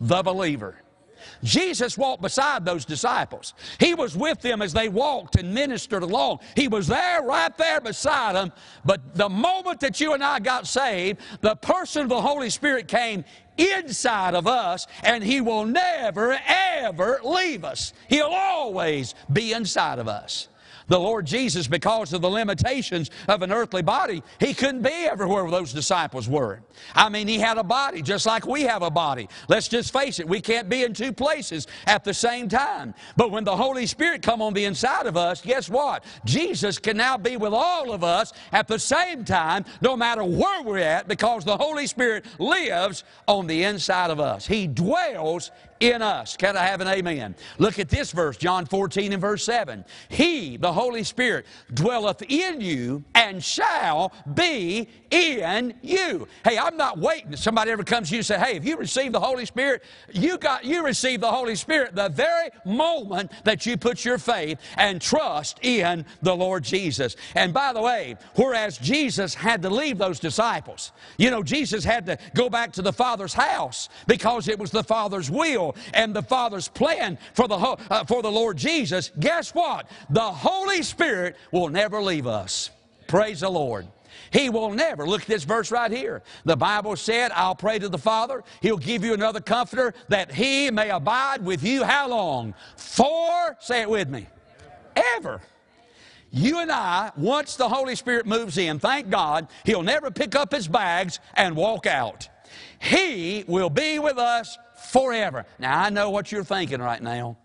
the 0.00 0.22
believer. 0.22 0.76
Jesus 1.42 1.98
walked 1.98 2.22
beside 2.22 2.64
those 2.64 2.84
disciples. 2.84 3.54
He 3.78 3.94
was 3.94 4.16
with 4.16 4.40
them 4.40 4.62
as 4.62 4.72
they 4.72 4.88
walked 4.88 5.36
and 5.36 5.54
ministered 5.54 6.02
along. 6.02 6.40
He 6.54 6.68
was 6.68 6.86
there, 6.86 7.22
right 7.22 7.56
there 7.56 7.80
beside 7.80 8.36
them. 8.36 8.52
But 8.84 9.14
the 9.14 9.28
moment 9.28 9.80
that 9.80 10.00
you 10.00 10.12
and 10.12 10.22
I 10.22 10.38
got 10.38 10.66
saved, 10.66 11.20
the 11.40 11.56
person 11.56 12.02
of 12.02 12.08
the 12.08 12.20
Holy 12.20 12.50
Spirit 12.50 12.88
came 12.88 13.24
inside 13.56 14.34
of 14.34 14.46
us, 14.46 14.86
and 15.02 15.22
He 15.24 15.40
will 15.40 15.64
never, 15.64 16.38
ever 16.46 17.20
leave 17.24 17.64
us. 17.64 17.92
He'll 18.08 18.26
always 18.26 19.14
be 19.32 19.52
inside 19.52 19.98
of 19.98 20.08
us. 20.08 20.48
The 20.88 20.98
Lord 20.98 21.26
Jesus, 21.26 21.66
because 21.66 22.12
of 22.12 22.22
the 22.22 22.30
limitations 22.30 23.10
of 23.28 23.42
an 23.42 23.50
earthly 23.50 23.82
body, 23.82 24.22
he 24.38 24.54
couldn't 24.54 24.82
be 24.82 24.90
everywhere 24.90 25.50
those 25.50 25.72
disciples 25.72 26.28
were. 26.28 26.60
I 26.94 27.08
mean, 27.08 27.26
he 27.26 27.38
had 27.38 27.58
a 27.58 27.64
body 27.64 28.02
just 28.02 28.26
like 28.26 28.46
we 28.46 28.62
have 28.62 28.82
a 28.82 28.90
body. 28.90 29.28
Let's 29.48 29.68
just 29.68 29.92
face 29.92 30.20
it, 30.20 30.28
we 30.28 30.40
can't 30.40 30.68
be 30.68 30.84
in 30.84 30.92
two 30.92 31.12
places 31.12 31.66
at 31.86 32.04
the 32.04 32.14
same 32.14 32.48
time. 32.48 32.94
But 33.16 33.30
when 33.30 33.44
the 33.44 33.56
Holy 33.56 33.86
Spirit 33.86 34.22
come 34.22 34.40
on 34.40 34.54
the 34.54 34.64
inside 34.64 35.06
of 35.06 35.16
us, 35.16 35.40
guess 35.40 35.68
what? 35.68 36.04
Jesus 36.24 36.78
can 36.78 36.96
now 36.96 37.16
be 37.16 37.36
with 37.36 37.52
all 37.52 37.92
of 37.92 38.04
us 38.04 38.32
at 38.52 38.68
the 38.68 38.78
same 38.78 39.24
time, 39.24 39.64
no 39.80 39.96
matter 39.96 40.24
where 40.24 40.62
we're 40.62 40.78
at, 40.78 41.08
because 41.08 41.44
the 41.44 41.56
Holy 41.56 41.86
Spirit 41.86 42.26
lives 42.38 43.04
on 43.26 43.46
the 43.46 43.64
inside 43.64 44.10
of 44.10 44.20
us. 44.20 44.46
He 44.46 44.66
dwells 44.66 45.50
in 45.80 46.02
us. 46.02 46.36
Can 46.36 46.56
I 46.56 46.64
have 46.64 46.80
an 46.80 46.88
amen? 46.88 47.34
Look 47.58 47.78
at 47.78 47.88
this 47.88 48.12
verse, 48.12 48.36
John 48.36 48.66
14 48.66 49.12
and 49.12 49.20
verse 49.20 49.44
7. 49.44 49.84
He, 50.08 50.56
the 50.56 50.72
Holy 50.72 51.02
Spirit, 51.02 51.46
dwelleth 51.72 52.22
in 52.28 52.60
you 52.60 53.04
and 53.14 53.42
shall 53.42 54.12
be 54.34 54.88
in 55.10 55.74
you. 55.82 56.26
Hey, 56.44 56.58
I'm 56.58 56.76
not 56.76 56.98
waiting 56.98 57.32
if 57.32 57.38
somebody 57.38 57.70
ever 57.70 57.84
comes 57.84 58.08
to 58.08 58.14
you 58.14 58.18
and 58.18 58.26
say, 58.26 58.38
hey, 58.38 58.56
if 58.56 58.64
you 58.64 58.76
receive 58.76 59.12
the 59.12 59.20
Holy 59.20 59.46
Spirit, 59.46 59.82
you 60.12 60.38
got 60.38 60.64
you 60.64 60.84
receive 60.84 61.20
the 61.20 61.30
Holy 61.30 61.54
Spirit 61.54 61.94
the 61.94 62.08
very 62.08 62.50
moment 62.64 63.30
that 63.44 63.66
you 63.66 63.76
put 63.76 64.04
your 64.04 64.18
faith 64.18 64.58
and 64.76 65.00
trust 65.00 65.58
in 65.62 66.04
the 66.22 66.34
Lord 66.34 66.64
Jesus. 66.64 67.16
And 67.34 67.52
by 67.52 67.72
the 67.72 67.80
way, 67.80 68.16
whereas 68.34 68.78
Jesus 68.78 69.34
had 69.34 69.62
to 69.62 69.70
leave 69.70 69.98
those 69.98 70.20
disciples, 70.20 70.92
you 71.18 71.30
know, 71.30 71.42
Jesus 71.42 71.84
had 71.84 72.06
to 72.06 72.18
go 72.34 72.48
back 72.48 72.72
to 72.72 72.82
the 72.82 72.92
Father's 72.92 73.34
house 73.34 73.88
because 74.06 74.48
it 74.48 74.58
was 74.58 74.70
the 74.70 74.84
Father's 74.84 75.30
will 75.30 75.65
and 75.94 76.14
the 76.14 76.22
Father's 76.22 76.68
plan 76.68 77.18
for 77.34 77.48
the, 77.48 77.56
uh, 77.56 78.04
for 78.04 78.22
the 78.22 78.30
Lord 78.30 78.56
Jesus, 78.56 79.10
guess 79.18 79.54
what? 79.54 79.88
The 80.10 80.20
Holy 80.20 80.82
Spirit 80.82 81.36
will 81.50 81.68
never 81.68 82.02
leave 82.02 82.26
us. 82.26 82.70
Praise 83.06 83.40
the 83.40 83.48
Lord. 83.48 83.86
He 84.30 84.50
will 84.50 84.70
never. 84.70 85.06
Look 85.06 85.22
at 85.22 85.28
this 85.28 85.44
verse 85.44 85.70
right 85.70 85.90
here. 85.90 86.22
The 86.44 86.56
Bible 86.56 86.96
said, 86.96 87.30
I'll 87.32 87.54
pray 87.54 87.78
to 87.78 87.88
the 87.88 87.98
Father. 87.98 88.42
He'll 88.60 88.76
give 88.76 89.04
you 89.04 89.14
another 89.14 89.40
comforter 89.40 89.94
that 90.08 90.32
He 90.32 90.70
may 90.70 90.90
abide 90.90 91.44
with 91.44 91.62
you 91.62 91.84
how 91.84 92.08
long? 92.08 92.54
For, 92.76 93.56
say 93.60 93.82
it 93.82 93.90
with 93.90 94.08
me, 94.08 94.26
ever. 95.16 95.40
You 96.30 96.58
and 96.58 96.72
I, 96.72 97.12
once 97.16 97.56
the 97.56 97.68
Holy 97.68 97.94
Spirit 97.94 98.26
moves 98.26 98.58
in, 98.58 98.78
thank 98.78 99.10
God, 99.10 99.48
He'll 99.64 99.82
never 99.82 100.10
pick 100.10 100.34
up 100.34 100.52
His 100.52 100.68
bags 100.68 101.20
and 101.34 101.56
walk 101.56 101.86
out. 101.86 102.28
He 102.78 103.44
will 103.46 103.70
be 103.70 103.98
with 103.98 104.18
us 104.18 104.58
forever. 104.86 105.46
Now, 105.58 105.82
I 105.82 105.90
know 105.90 106.10
what 106.10 106.32
you're 106.32 106.44
thinking 106.44 106.80
right 106.80 107.02
now. 107.02 107.36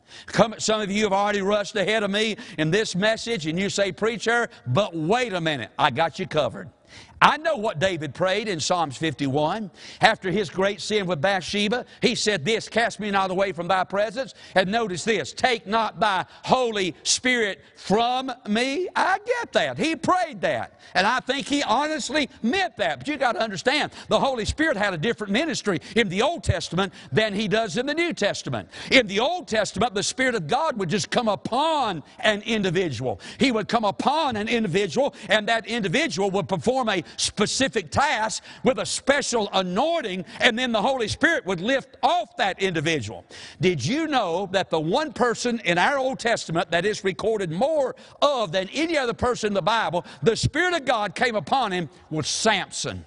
some 0.57 0.81
of 0.81 0.91
you 0.91 1.03
have 1.03 1.13
already 1.13 1.41
rushed 1.41 1.75
ahead 1.75 2.03
of 2.03 2.11
me 2.11 2.37
in 2.57 2.71
this 2.71 2.95
message, 2.95 3.47
and 3.47 3.59
you 3.59 3.69
say, 3.69 3.91
Preacher, 3.91 4.49
but 4.67 4.95
wait 4.95 5.33
a 5.33 5.41
minute, 5.41 5.71
I 5.77 5.91
got 5.91 6.19
you 6.19 6.27
covered. 6.27 6.69
I 7.21 7.37
know 7.37 7.55
what 7.55 7.77
David 7.77 8.15
prayed 8.15 8.47
in 8.47 8.59
Psalms 8.59 8.97
51. 8.97 9.69
After 10.01 10.31
his 10.31 10.49
great 10.49 10.81
sin 10.81 11.05
with 11.05 11.21
Bathsheba, 11.21 11.85
he 12.01 12.15
said 12.15 12.43
this, 12.43 12.67
Cast 12.67 12.99
me 12.99 13.11
not 13.11 13.29
away 13.29 13.51
from 13.51 13.67
thy 13.67 13.83
presence. 13.83 14.33
And 14.55 14.71
notice 14.71 15.03
this, 15.03 15.31
Take 15.31 15.67
not 15.67 15.99
thy 15.99 16.25
Holy 16.43 16.95
Spirit 17.03 17.61
from 17.75 18.31
me. 18.47 18.87
I 18.95 19.19
get 19.23 19.53
that. 19.53 19.77
He 19.77 19.95
prayed 19.95 20.41
that. 20.41 20.79
And 20.95 21.05
I 21.05 21.19
think 21.19 21.47
he 21.47 21.61
honestly 21.61 22.27
meant 22.41 22.75
that. 22.77 22.99
But 22.99 23.07
you 23.07 23.17
got 23.17 23.33
to 23.33 23.41
understand, 23.41 23.91
the 24.07 24.19
Holy 24.19 24.45
Spirit 24.45 24.75
had 24.75 24.95
a 24.95 24.97
different 24.97 25.31
ministry 25.31 25.79
in 25.95 26.09
the 26.09 26.23
Old 26.23 26.43
Testament 26.43 26.91
than 27.11 27.35
he 27.35 27.47
does 27.47 27.77
in 27.77 27.85
the 27.85 27.93
New 27.93 28.13
Testament. 28.13 28.67
In 28.89 29.05
the 29.05 29.19
Old 29.19 29.47
Testament, 29.47 29.93
the 29.93 30.01
Spirit 30.01 30.33
of 30.33 30.47
God 30.47 30.77
would 30.79 30.89
just 30.89 31.11
come 31.11 31.27
upon 31.27 32.01
an 32.19 32.41
individual. 32.41 33.19
He 33.39 33.51
would 33.51 33.67
come 33.67 33.85
upon 33.85 34.37
an 34.37 34.47
individual, 34.47 35.13
and 35.29 35.47
that 35.47 35.67
individual 35.67 36.31
would 36.31 36.49
perform 36.49 36.89
a 36.89 37.03
specific 37.17 37.91
task 37.91 38.43
with 38.63 38.79
a 38.79 38.85
special 38.85 39.49
anointing, 39.53 40.25
and 40.39 40.57
then 40.57 40.71
the 40.71 40.81
Holy 40.81 41.07
Spirit 41.07 41.45
would 41.45 41.61
lift 41.61 41.97
off 42.03 42.35
that 42.37 42.61
individual. 42.61 43.25
Did 43.59 43.85
you 43.85 44.07
know 44.07 44.49
that 44.51 44.69
the 44.69 44.79
one 44.79 45.13
person 45.13 45.59
in 45.65 45.77
our 45.77 45.97
Old 45.97 46.19
Testament 46.19 46.71
that 46.71 46.85
is 46.85 47.03
recorded 47.03 47.51
more 47.51 47.95
of 48.21 48.51
than 48.51 48.69
any 48.69 48.97
other 48.97 49.13
person 49.13 49.47
in 49.47 49.53
the 49.53 49.61
Bible, 49.61 50.05
the 50.23 50.35
Spirit 50.35 50.73
of 50.73 50.85
God 50.85 51.15
came 51.15 51.35
upon 51.35 51.71
him 51.71 51.89
was 52.09 52.27
Samson. 52.27 53.05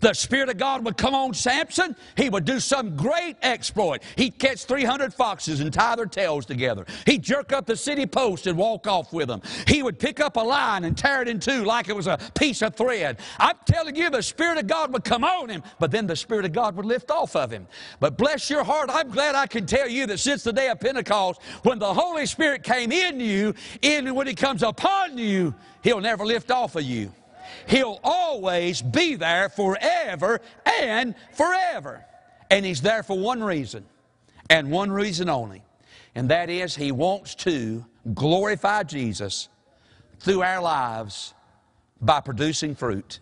The 0.00 0.14
Spirit 0.14 0.48
of 0.48 0.58
God 0.58 0.84
would 0.84 0.96
come 0.96 1.14
on 1.14 1.34
Samson. 1.34 1.96
He 2.16 2.28
would 2.28 2.44
do 2.44 2.60
some 2.60 2.96
great 2.96 3.36
exploit. 3.42 4.02
He'd 4.16 4.38
catch 4.38 4.64
300 4.64 5.12
foxes 5.12 5.60
and 5.60 5.72
tie 5.72 5.96
their 5.96 6.06
tails 6.06 6.46
together. 6.46 6.86
He'd 7.04 7.22
jerk 7.22 7.52
up 7.52 7.66
the 7.66 7.76
city 7.76 8.06
post 8.06 8.46
and 8.46 8.56
walk 8.56 8.86
off 8.86 9.12
with 9.12 9.28
them. 9.28 9.42
He 9.66 9.82
would 9.82 9.98
pick 9.98 10.20
up 10.20 10.36
a 10.36 10.40
line 10.40 10.84
and 10.84 10.96
tear 10.96 11.22
it 11.22 11.28
in 11.28 11.40
two 11.40 11.64
like 11.64 11.88
it 11.88 11.96
was 11.96 12.06
a 12.06 12.18
piece 12.34 12.62
of 12.62 12.74
thread. 12.74 13.18
I'm 13.38 13.56
telling 13.66 13.96
you, 13.96 14.10
the 14.10 14.22
Spirit 14.22 14.58
of 14.58 14.66
God 14.66 14.92
would 14.92 15.04
come 15.04 15.24
on 15.24 15.48
him, 15.48 15.62
but 15.78 15.90
then 15.90 16.06
the 16.06 16.16
Spirit 16.16 16.44
of 16.44 16.52
God 16.52 16.76
would 16.76 16.86
lift 16.86 17.10
off 17.10 17.36
of 17.36 17.50
him. 17.50 17.66
But 18.00 18.16
bless 18.16 18.50
your 18.50 18.64
heart, 18.64 18.90
I'm 18.92 19.10
glad 19.10 19.34
I 19.34 19.46
can 19.46 19.66
tell 19.66 19.88
you 19.88 20.06
that 20.06 20.18
since 20.18 20.42
the 20.42 20.52
day 20.52 20.68
of 20.68 20.80
Pentecost, 20.80 21.40
when 21.62 21.78
the 21.78 21.92
Holy 21.92 22.26
Spirit 22.26 22.62
came 22.62 22.92
in 22.92 23.20
you, 23.20 23.54
in 23.82 24.14
when 24.14 24.26
He 24.26 24.34
comes 24.34 24.62
upon 24.62 25.18
you, 25.18 25.54
He'll 25.82 26.00
never 26.00 26.24
lift 26.24 26.50
off 26.50 26.76
of 26.76 26.82
you. 26.82 27.12
He'll 27.66 28.00
always 28.04 28.82
be 28.82 29.16
there 29.16 29.48
forever 29.48 30.40
and 30.82 31.14
forever. 31.32 32.04
And 32.50 32.64
He's 32.64 32.82
there 32.82 33.02
for 33.02 33.18
one 33.18 33.42
reason, 33.42 33.84
and 34.48 34.70
one 34.70 34.90
reason 34.90 35.28
only. 35.28 35.62
And 36.14 36.30
that 36.30 36.48
is, 36.48 36.76
He 36.76 36.92
wants 36.92 37.34
to 37.36 37.84
glorify 38.14 38.84
Jesus 38.84 39.48
through 40.20 40.42
our 40.42 40.62
lives 40.62 41.34
by 42.00 42.20
producing 42.20 42.74
fruit. 42.74 43.20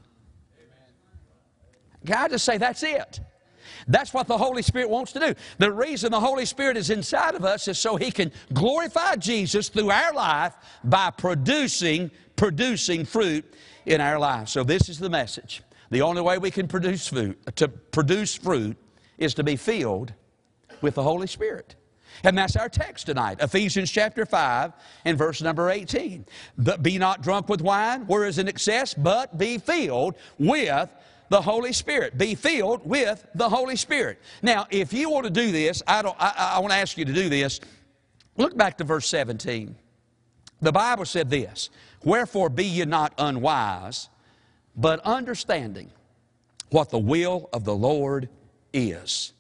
Can 2.05 2.17
I 2.17 2.29
just 2.29 2.45
say 2.45 2.59
that's 2.59 2.83
it? 2.83 3.21
That's 3.89 4.15
what 4.15 4.27
the 4.27 4.39
Holy 4.39 4.63
Spirit 4.63 4.89
wants 4.89 5.13
to 5.13 5.21
do. 5.21 5.35
The 5.59 5.73
reason 5.73 6.13
the 6.13 6.21
Holy 6.21 6.47
Spirit 6.47 6.77
is 6.77 6.91
inside 6.91 7.35
of 7.35 7.45
us 7.45 7.69
is 7.69 7.79
so 7.79 7.97
He 7.97 8.11
can 8.11 8.33
glorify 8.53 9.17
Jesus 9.17 9.69
through 9.69 9.91
our 9.91 10.13
life 10.13 10.55
by 10.85 11.11
producing, 11.11 12.11
producing 12.37 13.05
fruit 13.05 13.45
in 13.87 14.01
our 14.01 14.19
lives. 14.19 14.53
So 14.53 14.65
this 14.65 14.89
is 14.89 14.99
the 14.99 15.11
message. 15.11 15.63
The 15.91 16.03
only 16.03 16.23
way 16.23 16.39
we 16.39 16.51
can 16.51 16.67
produce 16.67 17.09
fruit, 17.09 17.39
to 17.57 17.69
produce 17.69 18.35
fruit 18.35 18.77
is 19.19 19.35
to 19.35 19.45
be 19.45 19.57
filled 19.57 20.13
with 20.81 20.95
the 20.95 21.03
Holy 21.03 21.27
Spirit. 21.27 21.77
And 22.23 22.39
that's 22.39 22.57
our 22.57 22.69
text 22.69 23.07
tonight, 23.07 23.39
Ephesians 23.41 23.91
chapter 23.91 24.25
5 24.25 24.73
and 25.05 25.19
verse 25.19 25.43
number 25.43 25.71
18. 25.71 26.27
But 26.57 26.83
Be 26.83 26.99
not 26.99 27.23
drunk 27.23 27.49
with 27.49 27.61
wine, 27.61 28.07
where 28.07 28.25
is 28.25 28.39
in 28.39 28.49
excess, 28.49 28.95
but 28.95 29.37
be 29.37 29.59
filled 29.59 30.15
with 30.39 30.91
the 31.29 31.43
Holy 31.43 31.73
Spirit. 31.73 32.17
Be 32.17 32.35
filled 32.35 32.87
with 32.89 33.27
the 33.35 33.49
Holy 33.49 33.77
Spirit. 33.77 34.21
Now, 34.43 34.67
if 34.71 34.93
you 34.93 35.11
want 35.11 35.25
to 35.25 35.31
do 35.31 35.51
this, 35.51 35.83
I, 35.87 36.03
don't, 36.03 36.17
I, 36.19 36.55
I 36.57 36.59
want 36.61 36.73
to 36.73 36.79
ask 36.79 36.97
you 36.97 37.05
to 37.05 37.13
do 37.13 37.29
this. 37.29 37.61
Look 38.37 38.57
back 38.57 38.79
to 38.79 38.85
verse 38.85 39.09
17. 39.09 39.75
The 40.61 40.73
Bible 40.73 41.05
said 41.05 41.31
this 41.31 41.71
Wherefore 42.05 42.49
be 42.49 42.65
ye 42.65 42.85
not 42.85 43.15
unwise, 43.19 44.09
but 44.77 45.01
understanding 45.01 45.91
what 46.71 46.91
the 46.91 46.99
will 46.99 47.49
of 47.53 47.65
the 47.65 47.75
Lord 47.75 48.29
is. 48.73 49.33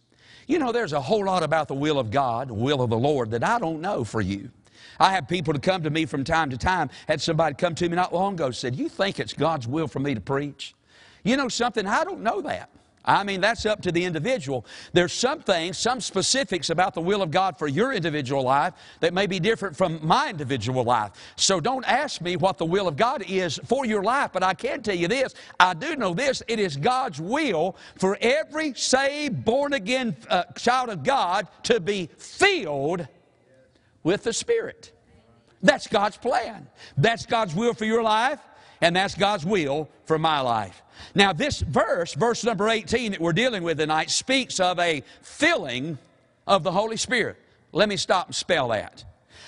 You 0.46 0.58
know, 0.58 0.72
there's 0.72 0.92
a 0.92 1.00
whole 1.00 1.24
lot 1.24 1.42
about 1.42 1.68
the 1.68 1.74
will 1.74 1.98
of 1.98 2.10
God, 2.10 2.48
the 2.48 2.54
will 2.54 2.82
of 2.82 2.90
the 2.90 2.98
Lord, 2.98 3.30
that 3.30 3.44
I 3.44 3.58
don't 3.58 3.80
know 3.80 4.04
for 4.04 4.20
you. 4.20 4.50
I 4.98 5.12
have 5.12 5.26
people 5.26 5.52
to 5.52 5.58
come 5.58 5.82
to 5.82 5.90
me 5.90 6.06
from 6.06 6.24
time 6.24 6.50
to 6.50 6.58
time. 6.58 6.90
Had 7.08 7.20
somebody 7.20 7.54
come 7.54 7.74
to 7.76 7.88
me 7.88 7.96
not 7.96 8.14
long 8.14 8.34
ago 8.34 8.50
said, 8.50 8.76
You 8.76 8.88
think 8.88 9.18
it's 9.18 9.32
God's 9.32 9.66
will 9.66 9.88
for 9.88 9.98
me 9.98 10.14
to 10.14 10.20
preach? 10.20 10.74
You 11.24 11.36
know 11.36 11.48
something? 11.48 11.86
I 11.86 12.04
don't 12.04 12.20
know 12.20 12.40
that. 12.42 12.70
I 13.04 13.22
mean, 13.22 13.40
that's 13.40 13.66
up 13.66 13.82
to 13.82 13.92
the 13.92 14.04
individual. 14.04 14.64
There's 14.92 15.12
some 15.12 15.40
things, 15.40 15.76
some 15.76 16.00
specifics 16.00 16.70
about 16.70 16.94
the 16.94 17.00
will 17.00 17.20
of 17.22 17.30
God 17.30 17.58
for 17.58 17.68
your 17.68 17.92
individual 17.92 18.42
life 18.42 18.72
that 19.00 19.12
may 19.12 19.26
be 19.26 19.38
different 19.38 19.76
from 19.76 20.00
my 20.02 20.30
individual 20.30 20.84
life. 20.84 21.12
So 21.36 21.60
don't 21.60 21.84
ask 21.84 22.20
me 22.22 22.36
what 22.36 22.56
the 22.56 22.64
will 22.64 22.88
of 22.88 22.96
God 22.96 23.22
is 23.28 23.60
for 23.66 23.84
your 23.84 24.02
life, 24.02 24.30
but 24.32 24.42
I 24.42 24.54
can 24.54 24.82
tell 24.82 24.94
you 24.94 25.08
this. 25.08 25.34
I 25.60 25.74
do 25.74 25.96
know 25.96 26.14
this. 26.14 26.42
It 26.48 26.58
is 26.58 26.76
God's 26.76 27.20
will 27.20 27.76
for 27.96 28.16
every 28.20 28.72
saved, 28.74 29.44
born 29.44 29.74
again 29.74 30.16
uh, 30.30 30.44
child 30.56 30.88
of 30.88 31.04
God 31.04 31.46
to 31.64 31.80
be 31.80 32.08
filled 32.16 33.06
with 34.02 34.22
the 34.22 34.32
Spirit. 34.32 34.92
That's 35.62 35.86
God's 35.86 36.16
plan. 36.16 36.68
That's 36.96 37.26
God's 37.26 37.54
will 37.54 37.72
for 37.72 37.86
your 37.86 38.02
life, 38.02 38.38
and 38.84 38.94
that's 38.94 39.14
God's 39.14 39.46
will 39.46 39.88
for 40.04 40.18
my 40.18 40.40
life. 40.40 40.82
Now, 41.14 41.32
this 41.32 41.60
verse, 41.60 42.12
verse 42.12 42.44
number 42.44 42.68
18 42.68 43.12
that 43.12 43.20
we're 43.20 43.32
dealing 43.32 43.62
with 43.62 43.78
tonight, 43.78 44.10
speaks 44.10 44.60
of 44.60 44.78
a 44.78 45.02
filling 45.22 45.96
of 46.46 46.64
the 46.64 46.70
Holy 46.70 46.98
Spirit. 46.98 47.38
Let 47.72 47.88
me 47.88 47.96
stop 47.96 48.26
and 48.26 48.34
spell 48.34 48.68
that. 48.68 49.02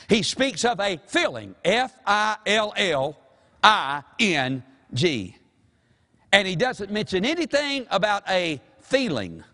He 0.09 0.23
speaks 0.23 0.65
of 0.65 0.81
a 0.81 0.99
filling, 1.07 1.55
F 1.67 1.95
I 2.07 2.39
L 2.47 2.73
L 2.79 3.19
I 3.63 4.05
N 4.19 4.65
G. 4.95 5.37
And 6.33 6.49
he 6.49 6.57
doesn't 6.57 6.91
mention 6.91 7.27
anything 7.27 7.87
about 7.91 8.23
a 8.31 8.59
feeling, 8.81 9.45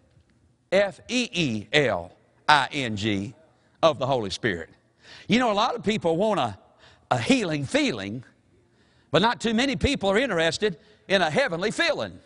F 0.71 1.01
E 1.09 1.29
E 1.33 1.67
L 1.73 2.12
I 2.49 2.69
N 2.71 2.95
G, 2.95 3.35
of 3.83 3.99
the 3.99 4.07
Holy 4.07 4.31
Spirit. 4.31 4.71
You 5.27 5.41
know, 5.41 5.51
a 5.51 5.55
lot 5.55 5.75
of 5.75 5.83
people 5.83 6.17
want 6.17 6.39
a, 6.39 6.57
a 7.11 7.19
healing 7.19 7.65
feeling, 7.65 8.23
but 9.12 9.23
not 9.23 9.40
too 9.40 9.54
many 9.54 9.76
people 9.76 10.11
are 10.11 10.19
interested 10.19 10.78
in 11.07 11.23
a 11.23 11.31
heavenly 11.31 11.71
feeling. 11.71 12.19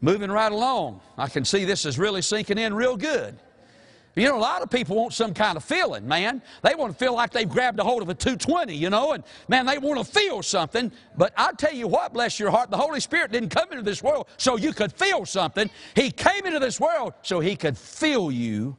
Moving 0.00 0.30
right 0.30 0.52
along, 0.52 1.00
I 1.18 1.28
can 1.28 1.44
see 1.44 1.64
this 1.64 1.84
is 1.84 1.98
really 1.98 2.22
sinking 2.22 2.58
in 2.58 2.72
real 2.72 2.96
good. 2.96 3.36
You 4.16 4.24
know, 4.28 4.36
a 4.36 4.40
lot 4.40 4.60
of 4.60 4.70
people 4.70 4.96
want 4.96 5.12
some 5.12 5.32
kind 5.32 5.56
of 5.56 5.64
feeling, 5.64 6.06
man. 6.06 6.42
They 6.62 6.74
want 6.74 6.92
to 6.92 6.98
feel 6.98 7.14
like 7.14 7.30
they've 7.30 7.48
grabbed 7.48 7.78
a 7.78 7.84
hold 7.84 8.02
of 8.02 8.08
a 8.08 8.14
220, 8.14 8.74
you 8.74 8.90
know, 8.90 9.12
and 9.12 9.24
man, 9.48 9.66
they 9.66 9.78
want 9.78 10.04
to 10.04 10.04
feel 10.04 10.42
something. 10.42 10.90
But 11.16 11.32
I 11.36 11.52
tell 11.52 11.72
you 11.72 11.86
what, 11.86 12.12
bless 12.12 12.38
your 12.38 12.50
heart, 12.50 12.70
the 12.70 12.76
Holy 12.76 13.00
Spirit 13.00 13.30
didn't 13.30 13.50
come 13.50 13.70
into 13.70 13.82
this 13.82 14.02
world 14.02 14.26
so 14.36 14.56
you 14.56 14.72
could 14.72 14.92
feel 14.92 15.24
something. 15.24 15.70
He 15.94 16.10
came 16.10 16.44
into 16.44 16.58
this 16.58 16.80
world 16.80 17.14
so 17.22 17.40
He 17.40 17.56
could 17.56 17.78
fill 17.78 18.30
you 18.30 18.76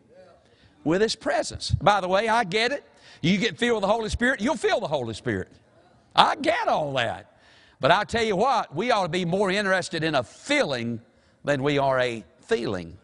with 0.84 1.02
His 1.02 1.16
presence. 1.16 1.72
By 1.72 2.02
the 2.02 2.08
way, 2.08 2.28
I 2.28 2.44
get 2.44 2.72
it. 2.72 2.84
You 3.22 3.38
get 3.38 3.58
filled 3.58 3.76
with 3.76 3.82
the 3.82 3.94
Holy 3.94 4.10
Spirit, 4.10 4.42
you'll 4.42 4.58
feel 4.58 4.80
the 4.80 4.88
Holy 4.88 5.14
Spirit. 5.14 5.50
I 6.16 6.36
get 6.36 6.68
all 6.68 6.94
that. 6.94 7.28
But 7.80 7.92
I 7.92 8.04
tell 8.04 8.24
you 8.24 8.36
what, 8.36 8.76
we 8.76 8.92
ought 8.92 9.04
to 9.04 9.10
be 9.10 9.26
more 9.26 9.50
interested 9.50 10.04
in 10.04 10.16
a 10.16 10.24
feeling 10.24 11.02
than 11.44 11.64
we 11.64 11.78
are 11.78 12.00
a 12.00 12.24
feeling. 12.42 12.98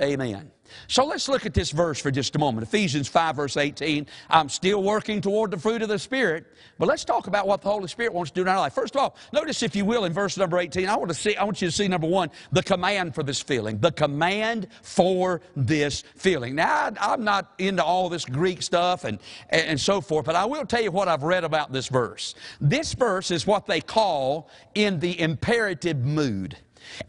Amen. 0.00 0.50
So 0.88 1.04
let's 1.04 1.28
look 1.28 1.46
at 1.46 1.54
this 1.54 1.70
verse 1.70 2.00
for 2.00 2.10
just 2.10 2.36
a 2.36 2.38
moment. 2.38 2.66
Ephesians 2.66 3.08
5, 3.08 3.36
verse 3.36 3.56
18. 3.56 4.06
I'm 4.30 4.48
still 4.48 4.82
working 4.82 5.20
toward 5.20 5.50
the 5.50 5.58
fruit 5.58 5.82
of 5.82 5.88
the 5.88 5.98
Spirit, 5.98 6.46
but 6.78 6.88
let's 6.88 7.04
talk 7.04 7.26
about 7.26 7.46
what 7.46 7.62
the 7.62 7.68
Holy 7.68 7.88
Spirit 7.88 8.12
wants 8.12 8.30
to 8.30 8.34
do 8.36 8.42
in 8.42 8.48
our 8.48 8.58
life. 8.58 8.74
First 8.74 8.94
of 8.94 9.00
all, 9.00 9.16
notice, 9.32 9.62
if 9.62 9.74
you 9.74 9.84
will, 9.84 10.04
in 10.04 10.12
verse 10.12 10.36
number 10.36 10.58
18, 10.58 10.88
I 10.88 10.96
want, 10.96 11.08
to 11.08 11.14
see, 11.14 11.36
I 11.36 11.44
want 11.44 11.60
you 11.60 11.68
to 11.68 11.72
see, 11.72 11.88
number 11.88 12.06
one, 12.06 12.30
the 12.52 12.62
command 12.62 13.14
for 13.14 13.22
this 13.22 13.40
feeling. 13.40 13.78
The 13.78 13.92
command 13.92 14.68
for 14.82 15.40
this 15.54 16.02
feeling. 16.16 16.54
Now, 16.54 16.90
I, 17.00 17.14
am 17.14 17.24
not 17.24 17.52
into 17.58 17.84
all 17.84 18.08
this 18.08 18.24
Greek 18.24 18.62
stuff 18.62 19.04
and, 19.04 19.18
and 19.50 19.80
so 19.80 20.00
forth, 20.00 20.26
but 20.26 20.36
I 20.36 20.44
will 20.44 20.66
tell 20.66 20.82
you 20.82 20.90
what 20.90 21.08
I've 21.08 21.22
read 21.22 21.44
about 21.44 21.72
this 21.72 21.88
verse. 21.88 22.34
This 22.60 22.94
verse 22.94 23.30
is 23.30 23.46
what 23.46 23.66
they 23.66 23.80
call 23.80 24.50
in 24.74 25.00
the 25.00 25.18
imperative 25.20 26.04
mood. 26.04 26.56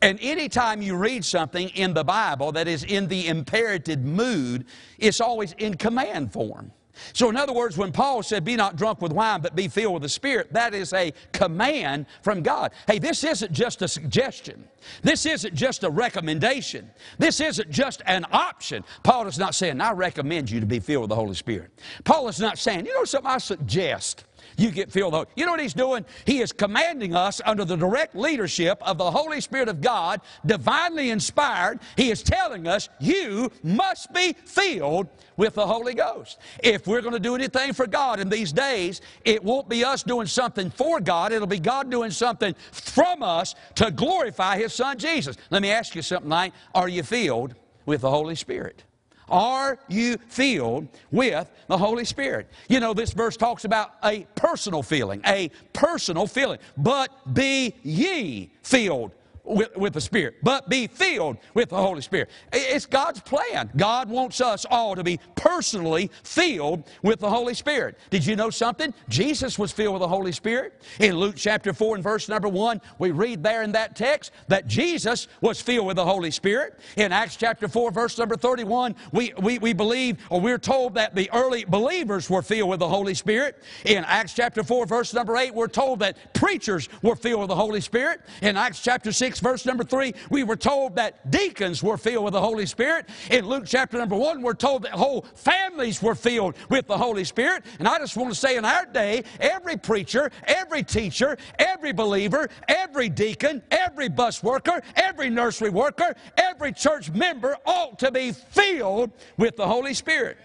And 0.02 0.20
anytime 0.22 0.82
you 0.82 0.96
read 0.96 1.24
something 1.24 1.70
in 1.70 1.94
the 1.94 2.04
Bible 2.04 2.52
that 2.54 2.68
is 2.68 2.84
in 2.84 3.08
the 3.08 3.28
imperative 3.28 4.00
mood, 4.00 4.66
it's 4.98 5.22
always 5.22 5.54
in 5.54 5.76
command 5.76 6.34
form. 6.34 6.72
So, 7.14 7.30
in 7.30 7.38
other 7.38 7.54
words, 7.54 7.78
when 7.78 7.92
Paul 7.92 8.24
said, 8.24 8.44
Be 8.44 8.56
not 8.56 8.76
drunk 8.76 9.02
with 9.02 9.12
wine, 9.12 9.42
but 9.42 9.56
be 9.56 9.68
filled 9.68 9.94
with 9.94 10.04
the 10.04 10.10
Spirit, 10.10 10.54
that 10.54 10.74
is 10.74 10.94
a 10.94 11.14
command 11.32 12.06
from 12.22 12.42
God. 12.42 12.72
Hey, 12.88 13.00
this 13.00 13.24
isn't 13.24 13.52
just 13.52 13.82
a 13.82 13.88
suggestion. 13.88 14.68
This 15.02 15.26
isn't 15.26 15.54
just 15.54 15.84
a 15.84 15.90
recommendation. 15.90 16.90
This 17.18 17.40
isn't 17.40 17.70
just 17.70 18.02
an 18.06 18.26
option. 18.32 18.84
Paul 19.04 19.28
is 19.28 19.38
not 19.38 19.56
saying, 19.56 19.82
I 19.82 19.92
recommend 19.92 20.50
you 20.50 20.60
to 20.60 20.66
be 20.66 20.80
filled 20.80 21.04
with 21.04 21.10
the 21.10 21.16
Holy 21.16 21.36
Spirit. 21.36 21.72
Paul 22.04 22.28
is 22.28 22.40
not 22.40 22.58
saying, 22.58 22.86
You 22.86 22.94
know 22.94 23.04
something, 23.04 23.32
I 23.32 23.38
suggest 23.38 24.26
you 24.58 24.72
get 24.72 24.92
filled 24.92 25.14
with 25.14 25.28
You 25.36 25.46
know 25.46 25.52
what 25.52 25.62
he's 25.62 25.74
doing? 25.74 26.06
He 26.26 26.40
is 26.40 26.52
commanding 26.52 27.16
us 27.16 27.40
under 27.46 27.64
the 27.64 27.76
direct 27.76 28.16
leadership 28.16 28.80
of 28.82 28.98
the 28.98 29.10
Holy 29.10 29.40
Spirit 29.40 29.70
of 29.70 29.82
God, 29.82 30.20
divinely 30.46 31.12
inspired. 31.12 31.80
He 31.96 32.12
is 32.12 32.24
telling 32.24 32.68
us, 32.68 32.90
you 33.00 33.52
must 33.64 34.12
be 34.14 34.34
filled 34.46 35.08
with 35.38 35.54
the 35.54 35.66
Holy 35.66 35.94
Ghost. 35.94 36.40
If 36.64 36.88
we're 36.88 37.02
going 37.02 37.14
to 37.14 37.20
do 37.20 37.36
anything 37.36 37.74
for 37.74 37.86
God 37.86 38.20
in 38.20 38.30
these 38.30 38.52
days, 38.52 39.02
it 39.24 39.44
won't 39.44 39.70
be 39.70 39.86
us 39.86 40.02
doing 40.04 40.28
something 40.28 40.72
for 40.72 41.00
God, 41.00 41.32
it'll 41.32 41.48
be 41.48 41.60
God 41.60 41.92
doing 41.92 42.12
something 42.12 42.56
from 42.72 43.22
us 43.22 43.54
to 43.76 43.92
glorify 43.92 44.58
His 44.58 44.74
Son 44.74 44.98
Jesus. 44.98 45.38
Let 45.52 45.62
me 45.62 45.70
ask 45.70 45.96
you 45.96 46.02
something 46.02 46.26
tonight. 46.26 46.54
Are 46.74 46.90
you 46.90 47.04
filled 47.04 47.54
with 47.86 48.02
the 48.02 48.10
Holy 48.10 48.36
Spirit? 48.36 48.84
Are 49.30 49.78
you 49.88 50.18
filled 50.28 50.88
with 51.12 51.50
the 51.68 51.78
Holy 51.78 52.06
Spirit? 52.06 52.48
You 52.70 52.80
know, 52.80 52.94
this 52.94 53.12
verse 53.12 53.36
talks 53.36 53.66
about 53.66 53.94
a 54.04 54.26
personal 54.36 54.84
feeling, 54.84 55.22
a 55.26 55.52
personal 55.74 56.28
feeling. 56.28 56.60
But 56.78 57.34
be 57.34 57.76
ye 57.84 58.52
filled 58.62 59.12
with, 59.48 59.76
with 59.78 59.94
the 59.94 60.02
Spirit, 60.02 60.36
but 60.44 60.70
be 60.70 60.88
filled 60.88 61.38
with 61.54 61.70
the 61.70 61.78
Holy 61.78 62.02
Spirit. 62.02 62.30
It's 62.52 62.86
God's 62.86 63.22
plan. 63.22 63.72
God 63.76 64.10
wants 64.10 64.42
us 64.42 64.66
all 64.70 64.96
to 64.96 65.04
be 65.04 65.20
personally 65.36 66.12
filled 66.24 66.84
with 67.02 67.20
the 67.20 67.30
Holy 67.30 67.54
Spirit. 67.54 67.98
Did 68.10 68.26
you 68.26 68.36
know 68.36 68.50
something? 68.50 68.94
Jesus 69.10 69.58
was 69.58 69.72
filled 69.72 69.94
with 69.94 70.02
the 70.02 70.08
Holy 70.08 70.32
Spirit. 70.32 70.82
In 71.00 71.16
Luke 71.16 71.36
chapter 71.38 71.74
4 71.74 71.96
and 71.96 72.04
verse 72.04 72.30
number 72.30 72.50
1, 72.50 72.82
we 73.00 73.12
read 73.12 73.44
there 73.44 73.64
in 73.64 73.72
that 73.72 73.96
text 73.96 74.32
that 74.48 74.68
Jesus 74.68 75.28
was 75.42 75.62
filled 75.62 75.88
with 75.88 75.96
the 75.96 76.06
Holy 76.06 76.32
Spirit. 76.32 76.80
In 76.98 77.12
Acts 77.12 77.36
chapter 77.36 77.68
4, 77.68 77.92
verse 77.92 78.18
number 78.18 78.36
31, 78.36 78.96
we, 79.12 79.34
we, 79.42 79.60
we 79.60 79.74
believe, 79.74 80.18
or 80.30 80.42
we're 80.42 80.58
told 80.58 80.96
that 80.96 81.16
the 81.16 81.30
early 81.32 81.66
believers 81.66 82.30
were 82.30 82.42
filled 82.42 82.70
with 82.70 82.80
the 82.80 82.90
Holy 82.90 83.14
Spirit. 83.14 83.64
In 83.86 84.04
Acts 84.06 84.34
chapter 84.34 84.64
4, 84.64 84.86
verse 84.86 85.14
number 85.14 85.38
8, 85.38 85.54
we're 85.54 85.68
told 85.68 86.00
that 86.00 86.34
preachers 86.34 86.90
were 87.02 87.16
filled 87.16 87.42
with 87.42 87.50
the 87.50 87.56
Holy 87.56 87.82
Spirit. 87.82 88.22
In 88.42 88.58
Acts 88.58 88.82
chapter 88.82 89.12
6, 89.12 89.37
6, 89.38 89.44
verse 89.44 89.66
number 89.66 89.84
3, 89.84 90.14
we 90.30 90.44
were 90.44 90.56
told 90.56 90.96
that 90.96 91.30
deacons 91.30 91.84
were 91.84 91.98
filled 91.98 92.26
with 92.26 92.34
the 92.34 92.42
Holy 92.42 92.66
Spirit. 92.66 93.08
In 93.30 93.46
Luke 93.46 93.66
chapter 93.66 93.98
number 93.98 94.16
1, 94.16 94.42
we're 94.42 94.54
told 94.54 94.84
that 94.84 94.92
whole 94.92 95.22
families 95.36 96.02
were 96.02 96.16
filled 96.16 96.56
with 96.70 96.88
the 96.88 96.98
Holy 96.98 97.24
Spirit. 97.24 97.64
And 97.80 97.88
I 97.88 98.00
just 98.00 98.18
want 98.18 98.34
to 98.34 98.40
say 98.40 98.58
in 98.58 98.66
our 98.66 98.86
day, 98.86 99.24
every 99.40 99.78
preacher, 99.78 100.32
every 100.46 100.84
teacher, 100.84 101.38
every 101.60 101.94
believer, 101.94 102.50
every 102.68 103.10
deacon, 103.10 103.62
every 103.70 104.10
bus 104.10 104.42
worker, 104.42 104.82
every 104.96 105.30
nursery 105.30 105.70
worker, 105.70 106.16
every 106.38 106.72
church 106.72 107.12
member 107.12 107.56
ought 107.66 108.00
to 108.00 108.12
be 108.12 108.32
filled 108.32 109.12
with 109.38 109.56
the 109.56 109.68
Holy 109.68 109.94
Spirit. 109.94 110.38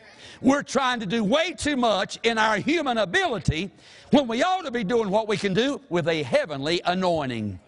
We're 0.42 0.64
trying 0.64 1.00
to 1.00 1.06
do 1.06 1.22
way 1.22 1.52
too 1.52 1.76
much 1.76 2.18
in 2.24 2.36
our 2.36 2.56
human 2.56 2.98
ability 2.98 3.70
when 4.10 4.26
we 4.26 4.42
ought 4.42 4.64
to 4.64 4.70
be 4.70 4.84
doing 4.84 5.08
what 5.08 5.28
we 5.28 5.36
can 5.36 5.54
do 5.54 5.80
with 5.88 6.08
a 6.08 6.22
heavenly 6.22 6.82
anointing. 6.84 7.60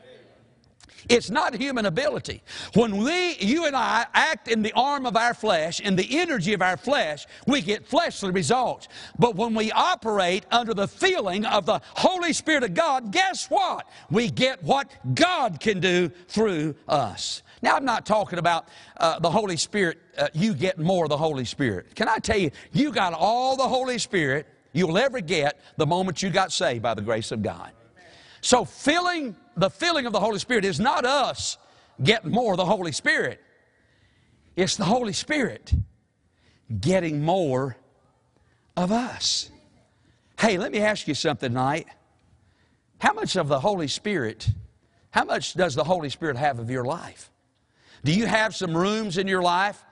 It's 1.09 1.31
not 1.31 1.55
human 1.55 1.87
ability. 1.87 2.43
When 2.75 2.99
we, 2.99 3.37
you 3.39 3.67
and 3.67 3.77
I, 3.77 4.07
act 4.15 4.49
in 4.49 4.63
the 4.63 4.73
arm 4.73 5.07
of 5.07 5.17
our 5.17 5.35
flesh, 5.35 5.81
in 5.81 5.97
the 5.97 6.19
energy 6.19 6.53
of 6.55 6.63
our 6.63 6.77
flesh, 6.77 7.27
we 7.47 7.61
get 7.61 7.87
fleshly 7.87 8.31
results. 8.31 8.89
But 9.19 9.37
when 9.37 9.55
we 9.55 9.71
operate 9.73 10.47
under 10.51 10.75
the 10.75 10.89
feeling 10.89 11.45
of 11.45 11.67
the 11.67 11.81
Holy 11.95 12.33
Spirit 12.33 12.65
of 12.65 12.75
God, 12.75 13.13
guess 13.13 13.51
what? 13.51 13.89
We 14.11 14.31
get 14.31 14.63
what 14.63 14.91
God 15.15 15.61
can 15.61 15.81
do 15.81 16.11
through 16.29 16.75
us. 16.89 17.43
Now, 17.63 17.77
I'm 17.77 17.85
not 17.85 18.05
talking 18.05 18.39
about 18.39 18.69
uh, 18.99 19.19
the 19.19 19.31
Holy 19.31 19.57
Spirit, 19.57 19.99
uh, 20.19 20.29
you 20.35 20.55
get 20.55 20.79
more 20.79 21.05
of 21.05 21.11
the 21.11 21.17
Holy 21.17 21.45
Spirit. 21.45 21.95
Can 21.95 22.09
I 22.09 22.19
tell 22.19 22.39
you, 22.39 22.51
you 22.73 22.93
got 22.93 23.15
all 23.15 23.57
the 23.57 23.69
Holy 23.69 23.99
Spirit 23.99 24.47
you'll 24.73 24.99
ever 24.99 25.21
get 25.21 25.59
the 25.79 25.87
moment 25.87 26.23
you 26.23 26.29
got 26.29 26.53
saved 26.53 26.83
by 26.83 26.93
the 26.93 27.01
grace 27.01 27.33
of 27.33 27.43
God. 27.43 27.73
So, 28.45 28.67
filling 28.67 29.37
the 29.57 29.71
filling 29.71 30.05
of 30.05 30.13
the 30.13 30.21
Holy 30.21 30.39
Spirit 30.39 30.67
is 30.67 30.79
not 30.79 31.07
us 31.07 31.57
getting 32.03 32.31
more 32.31 32.53
of 32.53 32.59
the 32.59 32.67
Holy 32.67 32.93
Spirit. 32.93 33.41
It's 34.55 34.77
the 34.77 34.85
Holy 34.85 35.15
Spirit 35.15 35.73
getting 36.79 37.25
more 37.25 37.79
of 38.77 38.93
us. 38.93 39.49
Hey, 40.39 40.59
let 40.59 40.73
me 40.73 40.81
ask 40.81 41.09
you 41.09 41.15
something 41.15 41.49
tonight. 41.49 41.87
How 42.99 43.15
much 43.15 43.37
of 43.37 43.49
the 43.49 43.61
Holy 43.61 43.89
Spirit, 43.89 44.47
how 45.11 45.25
much 45.25 45.55
does 45.55 45.75
the 45.75 45.85
Holy 45.85 46.11
Spirit 46.11 46.37
have 46.37 46.59
of 46.59 46.69
your 46.69 46.85
life? 46.85 47.31
Do 48.05 48.13
you 48.13 48.27
have 48.27 48.55
some 48.55 48.77
rooms 48.77 49.17
in 49.17 49.27
your 49.27 49.41
life 49.41 49.83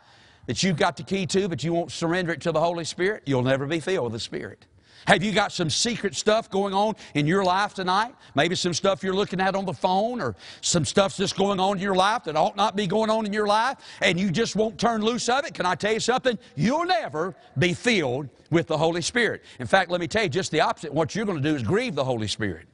that 0.44 0.62
you've 0.62 0.76
got 0.76 0.98
the 0.98 1.04
key 1.04 1.24
to, 1.24 1.48
but 1.48 1.64
you 1.64 1.72
won't 1.72 1.90
surrender 1.90 2.32
it 2.32 2.42
to 2.42 2.52
the 2.52 2.60
Holy 2.60 2.84
Spirit? 2.84 3.22
You'll 3.24 3.44
never 3.44 3.64
be 3.64 3.80
filled 3.80 4.04
with 4.04 4.12
the 4.12 4.20
Spirit. 4.20 4.66
Have 5.06 5.22
you 5.22 5.32
got 5.32 5.52
some 5.52 5.70
secret 5.70 6.14
stuff 6.14 6.50
going 6.50 6.74
on 6.74 6.94
in 7.14 7.26
your 7.26 7.44
life 7.44 7.74
tonight? 7.74 8.14
Maybe 8.34 8.54
some 8.54 8.74
stuff 8.74 9.02
you're 9.02 9.14
looking 9.14 9.40
at 9.40 9.54
on 9.54 9.64
the 9.64 9.72
phone 9.72 10.20
or 10.20 10.36
some 10.60 10.84
stuff 10.84 11.16
just 11.16 11.36
going 11.36 11.60
on 11.60 11.76
in 11.76 11.82
your 11.82 11.94
life 11.94 12.24
that 12.24 12.36
ought 12.36 12.56
not 12.56 12.76
be 12.76 12.86
going 12.86 13.10
on 13.10 13.26
in 13.26 13.32
your 13.32 13.46
life 13.46 13.78
and 14.00 14.18
you 14.18 14.30
just 14.30 14.56
won't 14.56 14.78
turn 14.78 15.02
loose 15.02 15.28
of 15.28 15.44
it. 15.44 15.54
Can 15.54 15.66
I 15.66 15.74
tell 15.74 15.92
you 15.92 16.00
something? 16.00 16.38
You'll 16.56 16.86
never 16.86 17.34
be 17.58 17.74
filled 17.74 18.28
with 18.50 18.66
the 18.66 18.78
Holy 18.78 19.02
Spirit. 19.02 19.42
In 19.58 19.66
fact, 19.66 19.90
let 19.90 20.00
me 20.00 20.08
tell 20.08 20.22
you 20.22 20.28
just 20.28 20.50
the 20.50 20.60
opposite. 20.60 20.92
What 20.92 21.14
you're 21.14 21.26
going 21.26 21.42
to 21.42 21.48
do 21.48 21.54
is 21.54 21.62
grieve 21.62 21.94
the 21.94 22.04
Holy 22.04 22.28
Spirit 22.28 22.66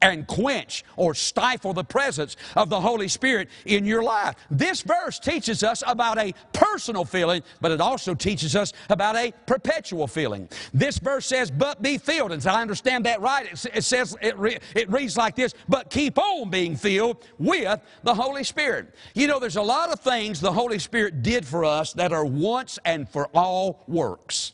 and 0.00 0.26
quench 0.26 0.84
or 0.96 1.14
stifle 1.14 1.72
the 1.72 1.84
presence 1.84 2.36
of 2.56 2.68
the 2.70 2.80
Holy 2.80 3.08
Spirit 3.08 3.48
in 3.64 3.84
your 3.84 4.02
life. 4.02 4.34
This 4.50 4.82
verse 4.82 5.18
teaches 5.18 5.62
us 5.62 5.82
about 5.86 6.18
a 6.18 6.32
personal 6.52 7.04
feeling, 7.04 7.42
but 7.60 7.70
it 7.70 7.80
also 7.80 8.14
teaches 8.14 8.56
us 8.56 8.72
about 8.88 9.16
a 9.16 9.32
perpetual 9.46 10.06
feeling. 10.06 10.48
This 10.72 10.98
verse 10.98 11.26
says, 11.26 11.50
but 11.50 11.82
be 11.82 11.98
filled. 11.98 12.32
And 12.32 12.46
I 12.46 12.60
understand 12.60 13.06
that 13.06 13.20
right. 13.20 13.46
It, 13.74 13.84
says, 13.84 14.16
it, 14.20 14.38
re, 14.38 14.58
it 14.74 14.90
reads 14.90 15.16
like 15.16 15.36
this, 15.36 15.54
but 15.68 15.90
keep 15.90 16.18
on 16.18 16.50
being 16.50 16.76
filled 16.76 17.24
with 17.38 17.80
the 18.02 18.14
Holy 18.14 18.44
Spirit. 18.44 18.94
You 19.14 19.26
know, 19.26 19.38
there's 19.38 19.56
a 19.56 19.62
lot 19.62 19.90
of 19.90 20.00
things 20.00 20.40
the 20.40 20.52
Holy 20.52 20.78
Spirit 20.78 21.22
did 21.22 21.46
for 21.46 21.64
us 21.64 21.92
that 21.94 22.12
are 22.12 22.24
once 22.24 22.78
and 22.84 23.08
for 23.08 23.26
all 23.34 23.84
works. 23.86 24.52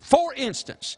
For 0.00 0.32
instance, 0.34 0.96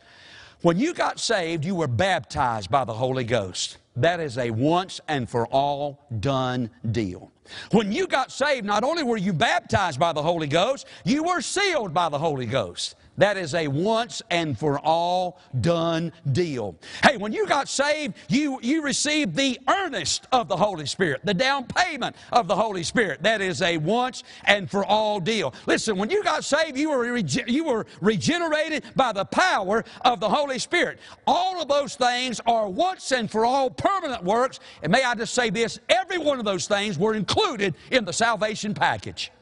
when 0.62 0.79
you 0.79 0.92
got 0.92 1.21
saved, 1.21 1.64
you 1.64 1.75
were 1.75 1.87
baptized 1.87 2.71
by 2.71 2.85
the 2.85 2.92
Holy 2.92 3.25
Ghost. 3.25 3.79
That 3.97 4.21
is 4.21 4.38
a 4.38 4.51
once 4.51 5.01
and 5.09 5.29
for 5.29 5.47
all 5.49 6.07
done 6.21 6.71
deal. 6.92 7.31
When 7.73 7.92
you 7.92 8.07
got 8.07 8.31
saved, 8.31 8.66
not 8.66 8.85
only 8.85 9.03
were 9.03 9.16
you 9.16 9.33
baptized 9.33 9.99
by 9.99 10.12
the 10.12 10.23
Holy 10.23 10.47
Ghost, 10.47 10.87
you 11.05 11.25
were 11.25 11.40
sealed 11.40 11.94
by 11.94 12.09
the 12.09 12.18
Holy 12.18 12.47
Ghost. 12.47 12.97
That 13.18 13.37
is 13.37 13.54
a 13.54 13.68
once 13.68 14.22
and 14.31 14.59
for 14.59 14.78
all 14.78 15.40
done 15.61 16.12
deal. 16.33 16.76
Hey, 17.02 17.16
when 17.16 17.33
you 17.33 17.46
got 17.46 17.68
saved, 17.68 18.14
you, 18.28 18.61
you 18.62 18.83
received 18.83 19.35
the 19.35 19.59
earnest 19.68 20.26
of 20.33 20.48
the 20.48 20.57
Holy 20.57 20.87
Spirit, 20.87 21.20
the 21.24 21.35
down 21.35 21.66
payment 21.66 22.14
of 22.33 22.46
the 22.46 22.54
Holy 22.54 22.85
Spirit. 22.85 23.22
That 23.24 23.40
is 23.40 23.61
a 23.61 23.76
once 23.76 24.22
and 24.44 24.70
for 24.70 24.85
all 24.85 25.18
deal. 25.18 25.52
Listen, 25.66 25.96
when 25.98 26.11
you 26.11 26.22
got 26.22 26.44
saved, 26.44 26.78
you 26.78 26.90
were, 26.90 26.98
rege- 26.98 27.48
you 27.48 27.64
were 27.64 27.87
regenerated 28.00 28.85
by 28.94 29.12
the 29.12 29.24
power 29.24 29.85
of 30.02 30.20
the 30.20 30.28
Holy 30.28 30.61
Spirit. 30.61 31.00
All 31.26 31.61
of 31.61 31.68
those 31.68 31.96
things 31.96 32.40
are 32.46 32.68
once 32.68 33.11
and 33.11 33.28
for 33.28 33.44
all 33.44 33.68
permanent 33.68 34.22
works. 34.22 34.61
And 34.83 34.92
may 34.92 35.02
I 35.02 35.16
just 35.16 35.35
say 35.35 35.50
this 35.50 35.81
every 35.88 36.18
one 36.18 36.38
of 36.38 36.44
those 36.44 36.68
things 36.68 36.98
were 36.98 37.14
included 37.14 37.74
in 37.90 38.04
the 38.04 38.12
salvation 38.12 38.74
package. 38.74 39.33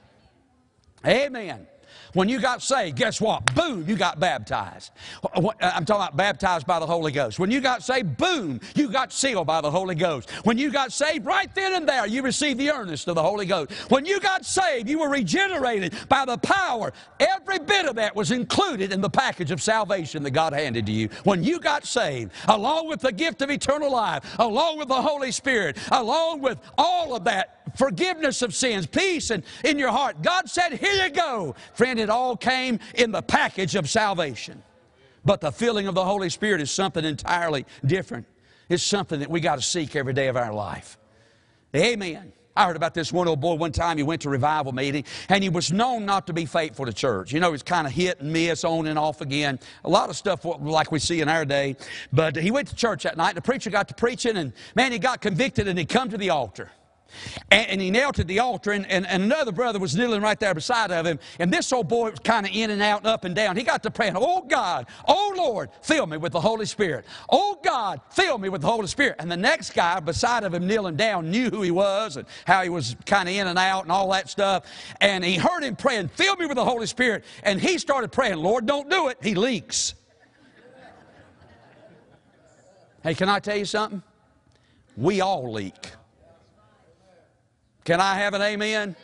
Amen. 1.07 1.67
When 2.17 2.31
you 2.31 2.41
got 2.41 2.63
saved, 2.63 2.97
guess 2.97 3.21
what? 3.21 3.55
Boom, 3.55 3.85
you 3.87 3.95
got 3.95 4.19
baptized. 4.19 4.91
I'm 5.35 5.85
talking 5.85 5.97
about 5.97 6.17
baptized 6.17 6.67
by 6.67 6.79
the 6.79 6.87
Holy 6.87 7.13
Ghost. 7.13 7.39
When 7.39 7.51
you 7.51 7.61
got 7.61 7.83
saved, 7.83 8.17
boom, 8.17 8.59
you 8.75 8.89
got 8.89 9.13
sealed 9.13 9.47
by 9.47 9.61
the 9.61 9.71
Holy 9.71 9.95
Ghost. 9.95 10.31
When 10.45 10.57
you 10.57 10.71
got 10.71 10.93
saved, 10.93 11.27
right 11.27 11.55
then 11.55 11.75
and 11.75 11.87
there, 11.87 12.07
you 12.07 12.23
received 12.23 12.59
the 12.59 12.71
earnest 12.71 13.07
of 13.09 13.17
the 13.17 13.23
Holy 13.23 13.45
Ghost. 13.45 13.71
When 13.91 14.07
you 14.07 14.19
got 14.19 14.47
saved, 14.47 14.89
you 14.89 15.01
were 15.01 15.11
regenerated 15.11 15.95
by 16.09 16.25
the 16.25 16.39
power. 16.39 16.95
Every 17.21 17.59
bit 17.59 17.85
of 17.85 17.97
that 17.97 18.17
was 18.17 18.31
included 18.31 18.95
in 18.95 19.03
the 19.03 19.11
package 19.11 19.51
of 19.51 19.61
salvation 19.61 20.23
that 20.23 20.31
God 20.31 20.55
handed 20.55 20.87
to 20.87 20.93
you. 20.93 21.11
When 21.25 21.45
you 21.45 21.61
got 21.61 21.85
saved, 21.85 22.33
along 22.49 22.89
with 22.89 23.01
the 23.01 23.13
gift 23.13 23.43
of 23.43 23.51
eternal 23.51 23.93
life, 23.93 24.25
along 24.39 24.79
with 24.79 24.89
the 24.89 25.03
Holy 25.03 25.33
Spirit, 25.33 25.77
along 25.93 26.41
with 26.41 26.59
all 26.79 27.15
of 27.15 27.25
that, 27.25 27.57
forgiveness 27.77 28.43
of 28.43 28.55
sins, 28.55 28.87
peace 28.87 29.31
and 29.31 29.43
in 29.65 29.79
your 29.79 29.91
heart. 29.91 30.23
God 30.23 30.49
said, 30.49 30.73
Here 30.73 31.05
you 31.05 31.11
go. 31.11 31.55
Friend, 31.75 32.06
it 32.07 32.11
all 32.11 32.37
came 32.37 32.79
in 32.95 33.11
the 33.11 33.23
package 33.23 33.75
of 33.75 33.91
salvation. 33.91 34.63
But 35.25 35.41
the 35.41 35.51
filling 35.51 35.89
of 35.89 35.97
the 35.97 36.05
Holy 36.05 36.31
Spirit 36.31 36.61
is 36.61 36.71
something 36.71 37.05
entirely 37.05 37.67
different. 37.85 38.27
It's 38.69 38.85
something 38.85 39.19
that 39.21 39.29
we 39.29 39.41
got 39.41 39.57
to 39.57 39.63
seek 39.63 39.97
every 39.97 40.13
day 40.13 40.29
of 40.29 40.37
our 40.37 40.53
life. 40.53 40.99
Amen. 41.75 42.33
I 42.57 42.65
heard 42.65 42.77
about 42.77 42.95
this 42.95 43.13
one 43.13 43.27
old 43.27 43.41
boy 43.41 43.55
one 43.55 43.73
time. 43.73 43.99
He 43.99 44.05
went 44.05 44.23
to 44.23 44.31
revival 44.31 44.73
meeting, 44.73 45.05
and 45.29 45.43
he 45.43 45.51
was 45.51 45.73
known 45.73 46.07
not 46.07 46.29
to 46.29 46.33
be 46.33 46.47
faithful 46.47 46.87
to 46.87 46.93
church. 46.93 47.33
You 47.33 47.41
know, 47.41 47.51
he's 47.51 47.65
kind 47.65 47.89
of 47.89 47.93
hit 47.93 48.21
and 48.21 48.33
miss, 48.33 48.65
on 48.65 48.87
and 48.87 48.99
off 48.99 49.21
again. 49.21 49.59
A 49.85 49.91
lot 49.91 50.09
of 50.09 50.17
stuff 50.17 50.45
like 50.45 50.93
we 50.93 51.01
see 51.01 51.21
in 51.21 51.29
our 51.29 51.45
day. 51.45 51.77
But 52.13 52.37
he 52.37 52.53
went 52.53 52.69
to 52.69 52.77
church 52.77 53.03
that 53.03 53.17
night. 53.17 53.35
The 53.35 53.43
preacher 53.43 53.69
got 53.69 53.89
to 53.89 53.95
preaching, 53.95 54.37
and 54.37 54.53
man, 54.77 54.93
he 54.93 55.01
got 55.01 55.21
convicted, 55.21 55.67
and 55.67 55.77
he 55.77 55.85
come 55.85 56.09
to 56.11 56.17
the 56.17 56.31
altar. 56.31 56.71
And, 57.51 57.69
and, 57.69 57.81
he 57.81 57.91
knelt 57.91 58.19
at 58.19 58.27
the 58.27 58.41
altar, 58.41 58.73
and, 58.73 58.85
and, 58.91 59.07
and, 59.07 59.23
another 59.23 59.53
brother 59.53 59.79
was 59.79 59.97
kneeling 59.97 60.21
right 60.21 60.39
there 60.39 60.55
beside 60.55 60.91
of 60.91 61.07
him. 61.07 61.19
And 61.39 61.53
this 61.53 61.73
old 61.73 61.89
boy 61.89 62.11
was 62.11 62.19
kind 62.19 62.47
of 62.47 62.53
in 62.55 62.71
and 62.71 62.83
out 62.83 62.99
and 62.99 63.07
up 63.07 63.25
and 63.25 63.35
down. 63.35 63.57
He 63.57 63.63
got 63.63 63.83
to 63.85 63.91
praying, 63.91 64.15
Oh 64.17 64.43
God, 64.43 64.87
oh 65.07 65.35
Lord, 65.37 65.71
fill 65.83 66.07
me 66.07 66.17
with 66.17 66.33
the 66.33 66.41
Holy 66.41 66.67
Spirit. 66.67 67.05
Oh 67.31 67.59
God, 67.63 68.01
fill 68.11 68.39
me 68.39 68.49
with 68.49 68.63
the 68.63 68.67
Holy 68.67 68.87
Spirit. 68.87 69.17
And 69.19 69.31
the 69.31 69.37
next 69.37 69.75
guy 69.75 70.01
beside 70.01 70.45
of 70.45 70.55
him 70.55 70.67
kneeling 70.67 70.97
down 70.97 71.31
knew 71.31 71.51
who 71.51 71.63
he 71.63 71.71
was 71.71 72.17
and 72.17 72.27
how 72.47 72.63
he 72.63 72.69
was 72.69 72.97
kind 73.07 73.29
of 73.29 73.35
in 73.35 73.47
and 73.47 73.59
out 73.59 73.85
and 73.85 73.93
all 73.93 74.11
that 74.13 74.29
stuff. 74.29 74.67
And 75.01 75.25
he 75.25 75.37
heard 75.37 75.63
him 75.63 75.77
praying, 75.77 76.09
Fill 76.09 76.37
me 76.37 76.47
with 76.47 76.57
the 76.57 76.65
Holy 76.65 76.87
Spirit. 76.87 77.25
And 77.43 77.61
he 77.61 77.79
started 77.79 78.13
praying, 78.13 78.37
Lord, 78.37 78.67
don't 78.67 78.91
do 78.91 79.09
it. 79.09 79.19
He 79.23 79.35
leaks. 79.35 79.95
hey, 83.03 83.15
can 83.15 83.29
I 83.29 83.39
tell 83.39 83.57
you 83.57 83.65
something? 83.65 84.03
We 84.97 85.21
all 85.21 85.53
leak. 85.53 85.93
Can 87.87 88.01
I 88.01 88.17
have 88.17 88.35
an 88.35 88.43
amen? 88.43 88.97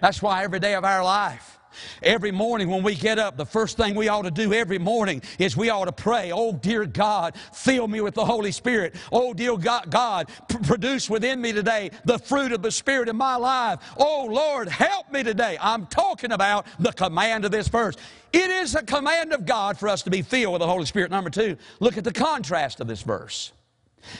That's 0.00 0.22
why 0.22 0.44
every 0.44 0.60
day 0.60 0.76
of 0.76 0.84
our 0.84 1.02
life, 1.02 1.58
every 2.04 2.30
morning 2.30 2.70
when 2.70 2.84
we 2.84 2.94
get 2.94 3.18
up, 3.18 3.36
the 3.36 3.44
first 3.44 3.76
thing 3.76 3.96
we 3.96 4.06
ought 4.06 4.22
to 4.22 4.30
do 4.30 4.52
every 4.52 4.78
morning 4.78 5.22
is 5.40 5.56
we 5.56 5.70
ought 5.70 5.86
to 5.86 5.92
pray, 5.92 6.30
Oh, 6.30 6.52
dear 6.52 6.86
God, 6.86 7.34
fill 7.52 7.88
me 7.88 8.00
with 8.00 8.14
the 8.14 8.24
Holy 8.24 8.52
Spirit. 8.52 8.94
Oh, 9.10 9.34
dear 9.34 9.56
God, 9.56 9.90
God 9.90 10.28
produce 10.48 11.10
within 11.10 11.40
me 11.40 11.52
today 11.52 11.90
the 12.04 12.20
fruit 12.20 12.52
of 12.52 12.62
the 12.62 12.70
Spirit 12.70 13.08
in 13.08 13.16
my 13.16 13.34
life. 13.34 13.80
Oh, 13.96 14.28
Lord, 14.30 14.68
help 14.68 15.10
me 15.10 15.24
today. 15.24 15.58
I'm 15.60 15.86
talking 15.86 16.30
about 16.30 16.66
the 16.78 16.92
command 16.92 17.44
of 17.44 17.50
this 17.50 17.66
verse. 17.66 17.96
It 18.32 18.50
is 18.50 18.76
a 18.76 18.84
command 18.84 19.32
of 19.32 19.46
God 19.46 19.78
for 19.78 19.88
us 19.88 20.02
to 20.04 20.10
be 20.10 20.22
filled 20.22 20.52
with 20.52 20.60
the 20.60 20.68
Holy 20.68 20.86
Spirit. 20.86 21.10
Number 21.10 21.30
two, 21.30 21.56
look 21.80 21.98
at 21.98 22.04
the 22.04 22.12
contrast 22.12 22.78
of 22.78 22.86
this 22.86 23.02
verse. 23.02 23.50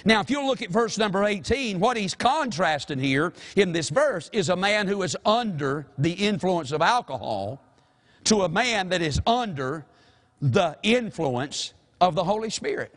Now, 0.05 0.21
if 0.21 0.31
you 0.31 0.45
look 0.45 0.63
at 0.63 0.71
verse 0.71 0.99
number 0.99 1.25
18, 1.25 1.79
what 1.79 1.97
he's 1.97 2.15
contrasting 2.15 2.99
here 2.99 3.33
in 3.55 3.73
this 3.73 3.89
verse 3.89 4.31
is 4.33 4.49
a 4.49 4.57
man 4.57 4.87
who 4.87 5.03
is 5.03 5.17
under 5.25 5.87
the 5.99 6.13
influence 6.13 6.73
of 6.73 6.83
alcohol 6.83 7.61
to 8.25 8.43
a 8.43 8.49
man 8.49 8.89
that 8.89 9.03
is 9.03 9.21
under 9.27 9.87
the 10.41 10.77
influence 10.83 11.75
of 12.01 12.15
the 12.15 12.25
Holy 12.25 12.51
Spirit. 12.51 12.95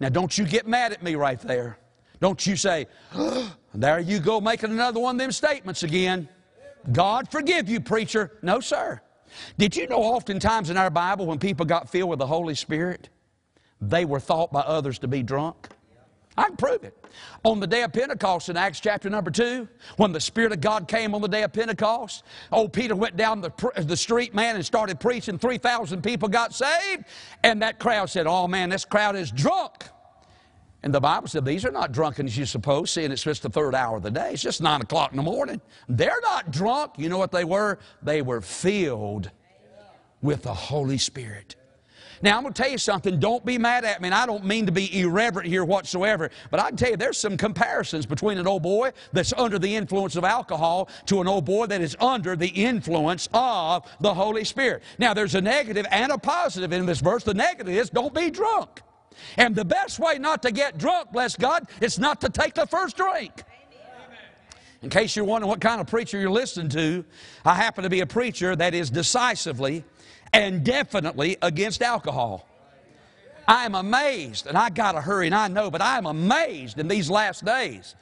Now, 0.00 0.10
don't 0.10 0.36
you 0.36 0.44
get 0.44 0.66
mad 0.66 0.92
at 0.92 1.02
me 1.02 1.14
right 1.14 1.40
there. 1.40 1.78
Don't 2.20 2.46
you 2.46 2.56
say, 2.56 2.86
oh, 3.14 3.54
there 3.74 4.00
you 4.00 4.18
go 4.18 4.40
making 4.40 4.70
another 4.70 5.00
one 5.00 5.16
of 5.16 5.18
them 5.18 5.32
statements 5.32 5.82
again. 5.82 6.28
God 6.92 7.30
forgive 7.30 7.68
you, 7.68 7.80
preacher. 7.80 8.32
No, 8.42 8.60
sir. 8.60 9.00
Did 9.58 9.76
you 9.76 9.86
know 9.86 10.02
oftentimes 10.02 10.70
in 10.70 10.76
our 10.76 10.90
Bible 10.90 11.26
when 11.26 11.38
people 11.38 11.66
got 11.66 11.88
filled 11.88 12.08
with 12.10 12.18
the 12.18 12.26
Holy 12.26 12.54
Spirit, 12.54 13.08
they 13.80 14.04
were 14.04 14.20
thought 14.20 14.52
by 14.52 14.60
others 14.60 14.98
to 15.00 15.08
be 15.08 15.22
drunk? 15.22 15.68
I 16.38 16.44
can 16.44 16.56
prove 16.56 16.84
it. 16.84 16.96
On 17.44 17.58
the 17.58 17.66
day 17.66 17.82
of 17.82 17.92
Pentecost 17.92 18.48
in 18.48 18.56
Acts 18.56 18.78
chapter 18.78 19.10
number 19.10 19.28
2, 19.28 19.66
when 19.96 20.12
the 20.12 20.20
Spirit 20.20 20.52
of 20.52 20.60
God 20.60 20.86
came 20.86 21.12
on 21.12 21.20
the 21.20 21.26
day 21.26 21.42
of 21.42 21.52
Pentecost, 21.52 22.22
old 22.52 22.72
Peter 22.72 22.94
went 22.94 23.16
down 23.16 23.40
the, 23.40 23.50
the 23.76 23.96
street, 23.96 24.34
man, 24.34 24.54
and 24.54 24.64
started 24.64 25.00
preaching. 25.00 25.36
3,000 25.36 26.00
people 26.00 26.28
got 26.28 26.54
saved. 26.54 27.04
And 27.42 27.60
that 27.62 27.80
crowd 27.80 28.08
said, 28.08 28.28
Oh, 28.28 28.46
man, 28.46 28.70
this 28.70 28.84
crowd 28.84 29.16
is 29.16 29.32
drunk. 29.32 29.86
And 30.84 30.94
the 30.94 31.00
Bible 31.00 31.26
said, 31.26 31.44
These 31.44 31.64
are 31.64 31.72
not 31.72 31.90
drunken 31.90 32.26
as 32.26 32.38
you 32.38 32.46
suppose, 32.46 32.92
seeing 32.92 33.10
it's 33.10 33.24
just 33.24 33.42
the 33.42 33.50
third 33.50 33.74
hour 33.74 33.96
of 33.96 34.04
the 34.04 34.10
day. 34.12 34.30
It's 34.32 34.42
just 34.42 34.62
9 34.62 34.82
o'clock 34.82 35.10
in 35.10 35.16
the 35.16 35.24
morning. 35.24 35.60
They're 35.88 36.20
not 36.22 36.52
drunk. 36.52 36.92
You 36.98 37.08
know 37.08 37.18
what 37.18 37.32
they 37.32 37.44
were? 37.44 37.80
They 38.00 38.22
were 38.22 38.40
filled 38.40 39.32
with 40.22 40.42
the 40.44 40.54
Holy 40.54 40.98
Spirit. 40.98 41.56
Now, 42.22 42.36
I'm 42.36 42.42
going 42.42 42.52
to 42.52 42.62
tell 42.62 42.70
you 42.70 42.78
something. 42.78 43.20
Don't 43.20 43.44
be 43.44 43.58
mad 43.58 43.84
at 43.84 44.00
me. 44.00 44.08
And 44.08 44.14
I 44.14 44.26
don't 44.26 44.44
mean 44.44 44.66
to 44.66 44.72
be 44.72 45.00
irreverent 45.00 45.48
here 45.48 45.64
whatsoever. 45.64 46.30
But 46.50 46.60
I 46.60 46.68
can 46.68 46.76
tell 46.76 46.90
you, 46.90 46.96
there's 46.96 47.18
some 47.18 47.36
comparisons 47.36 48.06
between 48.06 48.38
an 48.38 48.46
old 48.46 48.62
boy 48.62 48.92
that's 49.12 49.32
under 49.34 49.58
the 49.58 49.74
influence 49.74 50.16
of 50.16 50.24
alcohol 50.24 50.88
to 51.06 51.20
an 51.20 51.28
old 51.28 51.44
boy 51.44 51.66
that 51.66 51.80
is 51.80 51.96
under 52.00 52.36
the 52.36 52.48
influence 52.48 53.28
of 53.32 53.86
the 54.00 54.12
Holy 54.12 54.44
Spirit. 54.44 54.82
Now, 54.98 55.14
there's 55.14 55.34
a 55.34 55.40
negative 55.40 55.86
and 55.90 56.12
a 56.12 56.18
positive 56.18 56.72
in 56.72 56.86
this 56.86 57.00
verse. 57.00 57.24
The 57.24 57.34
negative 57.34 57.74
is 57.74 57.90
don't 57.90 58.14
be 58.14 58.30
drunk. 58.30 58.82
And 59.36 59.54
the 59.54 59.64
best 59.64 59.98
way 59.98 60.18
not 60.18 60.42
to 60.42 60.50
get 60.50 60.78
drunk, 60.78 61.12
bless 61.12 61.36
God, 61.36 61.68
is 61.80 61.98
not 61.98 62.20
to 62.20 62.28
take 62.28 62.54
the 62.54 62.66
first 62.66 62.96
drink. 62.96 63.44
In 64.80 64.90
case 64.90 65.16
you're 65.16 65.24
wondering 65.24 65.48
what 65.48 65.60
kind 65.60 65.80
of 65.80 65.88
preacher 65.88 66.20
you're 66.20 66.30
listening 66.30 66.68
to, 66.70 67.04
I 67.44 67.54
happen 67.54 67.82
to 67.82 67.90
be 67.90 68.00
a 68.00 68.06
preacher 68.06 68.54
that 68.54 68.74
is 68.74 68.90
decisively 68.90 69.84
and 70.32 70.64
definitely 70.64 71.36
against 71.42 71.82
alcohol. 71.82 72.46
I 73.46 73.64
am 73.64 73.74
amazed, 73.74 74.46
and 74.46 74.58
I 74.58 74.68
got 74.68 74.92
to 74.92 75.00
hurry, 75.00 75.26
and 75.26 75.34
I 75.34 75.48
know, 75.48 75.70
but 75.70 75.80
I 75.80 75.96
am 75.96 76.06
amazed 76.06 76.78
in 76.78 76.86
these 76.86 77.08
last 77.08 77.44
days 77.44 77.94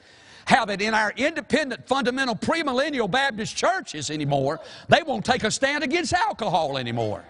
how 0.45 0.63
that 0.65 0.81
in 0.81 0.93
our 0.93 1.13
independent, 1.17 1.85
fundamental, 1.87 2.33
premillennial 2.35 3.11
Baptist 3.11 3.55
churches 3.55 4.09
anymore, 4.09 4.61
they 4.87 5.03
won't 5.03 5.25
take 5.25 5.43
a 5.43 5.51
stand 5.51 5.83
against 5.83 6.13
alcohol 6.13 6.77
anymore. 6.77 7.23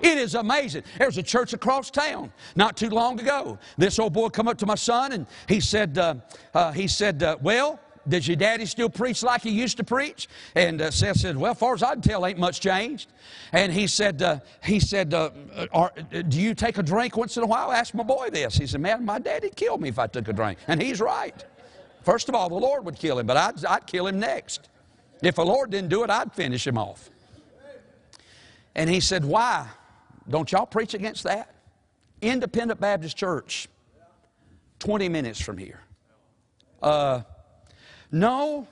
It 0.00 0.18
is 0.18 0.34
amazing. 0.34 0.84
There 0.98 1.08
was 1.08 1.18
a 1.18 1.22
church 1.22 1.54
across 1.54 1.90
town 1.90 2.30
not 2.56 2.76
too 2.76 2.90
long 2.90 3.18
ago. 3.18 3.58
This 3.78 3.98
old 3.98 4.12
boy 4.12 4.28
come 4.28 4.48
up 4.48 4.58
to 4.58 4.66
my 4.66 4.74
son 4.74 5.12
and 5.12 5.26
he 5.48 5.60
said, 5.60 5.96
uh, 5.98 6.16
uh, 6.54 6.72
he 6.72 6.86
said, 6.86 7.22
uh, 7.22 7.36
well, 7.40 7.80
does 8.08 8.26
your 8.26 8.36
daddy 8.36 8.66
still 8.66 8.88
preach 8.88 9.22
like 9.22 9.42
he 9.42 9.50
used 9.50 9.76
to 9.76 9.84
preach? 9.84 10.28
And 10.54 10.80
uh, 10.80 10.90
Seth 10.90 11.18
said, 11.18 11.36
Well, 11.36 11.54
far 11.54 11.74
as 11.74 11.82
I 11.82 11.92
can 11.92 12.02
tell, 12.02 12.26
ain't 12.26 12.38
much 12.38 12.60
changed. 12.60 13.10
And 13.52 13.72
he 13.72 13.86
said, 13.86 14.22
uh, 14.22 14.40
he 14.62 14.80
said 14.80 15.14
uh, 15.14 15.30
are, 15.72 15.92
Do 16.28 16.40
you 16.40 16.54
take 16.54 16.78
a 16.78 16.82
drink 16.82 17.16
once 17.16 17.36
in 17.36 17.42
a 17.42 17.46
while? 17.46 17.70
I 17.70 17.78
asked 17.78 17.94
my 17.94 18.02
boy 18.02 18.30
this. 18.30 18.56
He 18.56 18.66
said, 18.66 18.80
Man, 18.80 19.04
my 19.04 19.18
daddy'd 19.18 19.56
kill 19.56 19.78
me 19.78 19.88
if 19.88 19.98
I 19.98 20.06
took 20.06 20.28
a 20.28 20.32
drink. 20.32 20.58
And 20.66 20.80
he's 20.80 21.00
right. 21.00 21.44
First 22.02 22.28
of 22.28 22.34
all, 22.34 22.48
the 22.48 22.54
Lord 22.54 22.84
would 22.84 22.96
kill 22.96 23.18
him, 23.18 23.26
but 23.26 23.36
I'd, 23.36 23.64
I'd 23.64 23.86
kill 23.86 24.06
him 24.06 24.18
next. 24.18 24.68
If 25.22 25.34
the 25.34 25.44
Lord 25.44 25.70
didn't 25.70 25.90
do 25.90 26.04
it, 26.04 26.10
I'd 26.10 26.32
finish 26.32 26.66
him 26.66 26.78
off. 26.78 27.10
And 28.74 28.88
he 28.88 29.00
said, 29.00 29.24
Why? 29.24 29.66
Don't 30.28 30.50
y'all 30.52 30.66
preach 30.66 30.94
against 30.94 31.24
that? 31.24 31.54
Independent 32.20 32.80
Baptist 32.80 33.16
Church, 33.16 33.68
20 34.78 35.08
minutes 35.08 35.40
from 35.40 35.56
here. 35.56 35.80
Uh, 36.82 37.22
no. 38.10 38.66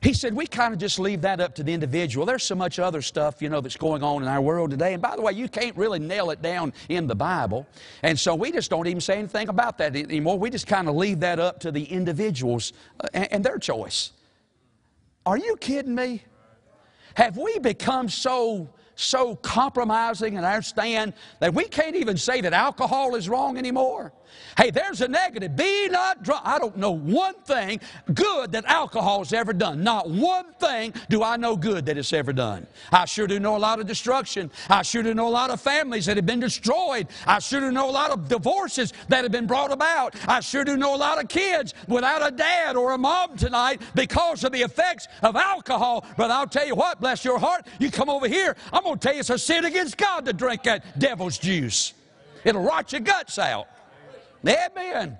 He 0.00 0.12
said, 0.12 0.32
we 0.32 0.46
kind 0.46 0.72
of 0.72 0.78
just 0.78 1.00
leave 1.00 1.22
that 1.22 1.40
up 1.40 1.56
to 1.56 1.64
the 1.64 1.72
individual. 1.72 2.24
There's 2.24 2.44
so 2.44 2.54
much 2.54 2.78
other 2.78 3.02
stuff, 3.02 3.42
you 3.42 3.48
know, 3.48 3.60
that's 3.60 3.76
going 3.76 4.04
on 4.04 4.22
in 4.22 4.28
our 4.28 4.40
world 4.40 4.70
today. 4.70 4.92
And 4.92 5.02
by 5.02 5.16
the 5.16 5.22
way, 5.22 5.32
you 5.32 5.48
can't 5.48 5.76
really 5.76 5.98
nail 5.98 6.30
it 6.30 6.40
down 6.40 6.72
in 6.88 7.08
the 7.08 7.16
Bible. 7.16 7.66
And 8.02 8.18
so 8.18 8.34
we 8.34 8.52
just 8.52 8.70
don't 8.70 8.86
even 8.86 9.00
say 9.00 9.18
anything 9.18 9.48
about 9.48 9.76
that 9.78 9.96
anymore. 9.96 10.38
We 10.38 10.50
just 10.50 10.68
kind 10.68 10.88
of 10.88 10.94
leave 10.94 11.20
that 11.20 11.40
up 11.40 11.58
to 11.60 11.72
the 11.72 11.82
individuals 11.82 12.72
uh, 13.00 13.08
and 13.12 13.44
their 13.44 13.58
choice. 13.58 14.12
Are 15.26 15.36
you 15.36 15.56
kidding 15.56 15.96
me? 15.96 16.22
Have 17.14 17.36
we 17.36 17.58
become 17.58 18.08
so 18.08 18.70
so 18.98 19.36
compromising 19.36 20.34
in 20.34 20.44
our 20.44 20.60
stand 20.60 21.14
that 21.38 21.54
we 21.54 21.64
can't 21.64 21.94
even 21.94 22.16
say 22.16 22.40
that 22.40 22.52
alcohol 22.52 23.14
is 23.14 23.28
wrong 23.28 23.56
anymore. 23.56 24.12
Hey, 24.56 24.70
there's 24.70 25.00
a 25.00 25.08
negative. 25.08 25.56
Be 25.56 25.88
not 25.88 26.22
drunk. 26.22 26.42
I 26.44 26.58
don't 26.58 26.76
know 26.76 26.90
one 26.90 27.34
thing 27.44 27.80
good 28.12 28.52
that 28.52 28.64
alcohol's 28.64 29.32
ever 29.32 29.52
done. 29.52 29.82
Not 29.84 30.10
one 30.10 30.52
thing 30.54 30.94
do 31.08 31.22
I 31.22 31.36
know 31.36 31.56
good 31.56 31.86
that 31.86 31.96
it's 31.96 32.12
ever 32.12 32.32
done. 32.32 32.66
I 32.90 33.04
sure 33.04 33.26
do 33.26 33.38
know 33.38 33.56
a 33.56 33.58
lot 33.58 33.80
of 33.80 33.86
destruction. 33.86 34.50
I 34.68 34.82
sure 34.82 35.02
do 35.02 35.14
know 35.14 35.28
a 35.28 35.30
lot 35.30 35.50
of 35.50 35.60
families 35.60 36.06
that 36.06 36.16
have 36.16 36.26
been 36.26 36.40
destroyed. 36.40 37.08
I 37.26 37.38
sure 37.38 37.60
do 37.60 37.70
know 37.70 37.88
a 37.88 37.92
lot 37.92 38.10
of 38.10 38.28
divorces 38.28 38.92
that 39.08 39.22
have 39.22 39.32
been 39.32 39.46
brought 39.46 39.72
about. 39.72 40.14
I 40.26 40.40
sure 40.40 40.64
do 40.64 40.76
know 40.76 40.94
a 40.94 40.96
lot 40.96 41.22
of 41.22 41.28
kids 41.28 41.74
without 41.86 42.26
a 42.26 42.34
dad 42.34 42.76
or 42.76 42.92
a 42.92 42.98
mom 42.98 43.36
tonight 43.36 43.80
because 43.94 44.44
of 44.44 44.52
the 44.52 44.62
effects 44.62 45.08
of 45.22 45.36
alcohol. 45.36 46.04
But 46.16 46.30
I'll 46.30 46.46
tell 46.46 46.66
you 46.66 46.74
what, 46.74 47.00
bless 47.00 47.24
your 47.24 47.38
heart, 47.38 47.66
you 47.78 47.90
come 47.90 48.10
over 48.10 48.28
here, 48.28 48.56
I'm 48.72 48.82
going 48.82 48.98
to 48.98 49.00
tell 49.00 49.14
you 49.14 49.20
it's 49.20 49.30
a 49.30 49.38
sin 49.38 49.64
against 49.64 49.96
God 49.96 50.24
to 50.26 50.32
drink 50.32 50.64
that 50.64 50.98
devil's 50.98 51.38
juice. 51.38 51.92
It'll 52.44 52.62
rot 52.62 52.92
your 52.92 53.00
guts 53.00 53.38
out. 53.38 53.68
Amen. 54.46 55.18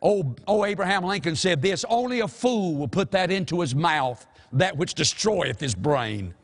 Oh, 0.00 0.34
oh, 0.46 0.64
Abraham 0.64 1.04
Lincoln 1.04 1.36
said 1.36 1.60
this 1.60 1.84
only 1.88 2.20
a 2.20 2.28
fool 2.28 2.76
will 2.76 2.88
put 2.88 3.10
that 3.12 3.30
into 3.30 3.60
his 3.60 3.74
mouth, 3.74 4.24
that 4.52 4.76
which 4.76 4.94
destroyeth 4.94 5.58
his 5.58 5.74
brain. 5.74 6.34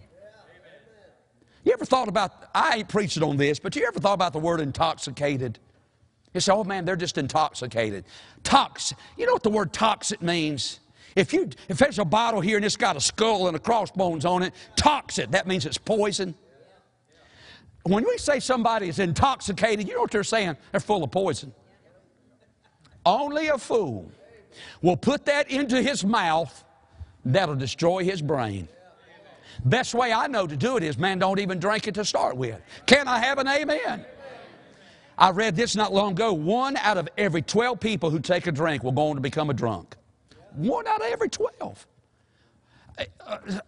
You 1.64 1.72
ever 1.72 1.84
thought 1.84 2.08
about, 2.08 2.32
I 2.54 2.76
ain't 2.78 2.88
preaching 2.88 3.22
on 3.22 3.36
this, 3.36 3.58
but 3.58 3.74
you 3.74 3.86
ever 3.86 3.98
thought 3.98 4.14
about 4.14 4.32
the 4.32 4.38
word 4.38 4.60
intoxicated? 4.60 5.58
You 6.34 6.40
say, 6.40 6.52
oh 6.52 6.64
man, 6.64 6.84
they're 6.84 6.96
just 6.96 7.16
intoxicated. 7.16 8.04
Tox, 8.42 8.92
you 9.16 9.24
know 9.24 9.32
what 9.32 9.44
the 9.44 9.50
word 9.50 9.72
toxic 9.72 10.20
means? 10.20 10.80
If, 11.16 11.32
you, 11.32 11.48
if 11.68 11.78
there's 11.78 12.00
a 12.00 12.04
bottle 12.04 12.40
here 12.40 12.56
and 12.56 12.64
it's 12.64 12.76
got 12.76 12.96
a 12.96 13.00
skull 13.00 13.46
and 13.46 13.56
a 13.56 13.60
crossbones 13.60 14.24
on 14.24 14.42
it, 14.42 14.52
toxic, 14.74 15.30
that 15.30 15.46
means 15.46 15.64
it's 15.64 15.78
poison. 15.78 16.34
When 17.84 18.04
we 18.04 18.18
say 18.18 18.40
somebody 18.40 18.88
is 18.88 18.98
intoxicated, 18.98 19.86
you 19.86 19.94
know 19.94 20.00
what 20.00 20.10
they're 20.10 20.24
saying? 20.24 20.56
They're 20.72 20.80
full 20.80 21.04
of 21.04 21.12
poison. 21.12 21.54
Only 23.06 23.48
a 23.48 23.58
fool 23.58 24.10
will 24.82 24.96
put 24.96 25.26
that 25.26 25.50
into 25.50 25.80
his 25.82 26.04
mouth 26.04 26.64
that'll 27.24 27.56
destroy 27.56 28.04
his 28.04 28.22
brain. 28.22 28.68
Best 29.64 29.94
way 29.94 30.12
I 30.12 30.26
know 30.26 30.46
to 30.46 30.56
do 30.56 30.76
it 30.76 30.82
is, 30.82 30.98
man, 30.98 31.18
don't 31.18 31.38
even 31.38 31.58
drink 31.58 31.86
it 31.86 31.94
to 31.94 32.04
start 32.04 32.36
with. 32.36 32.60
Can 32.86 33.06
I 33.08 33.18
have 33.18 33.38
an 33.38 33.48
amen? 33.48 34.04
I 35.16 35.30
read 35.30 35.54
this 35.54 35.76
not 35.76 35.92
long 35.92 36.12
ago. 36.12 36.32
One 36.32 36.76
out 36.76 36.98
of 36.98 37.08
every 37.16 37.42
12 37.42 37.78
people 37.78 38.10
who 38.10 38.18
take 38.18 38.46
a 38.46 38.52
drink 38.52 38.82
will 38.82 38.92
go 38.92 39.08
on 39.08 39.14
to 39.14 39.20
become 39.20 39.48
a 39.48 39.54
drunk. 39.54 39.96
One 40.54 40.86
out 40.86 41.00
of 41.00 41.06
every 41.06 41.28
12. 41.28 41.86
Uh, 42.98 43.04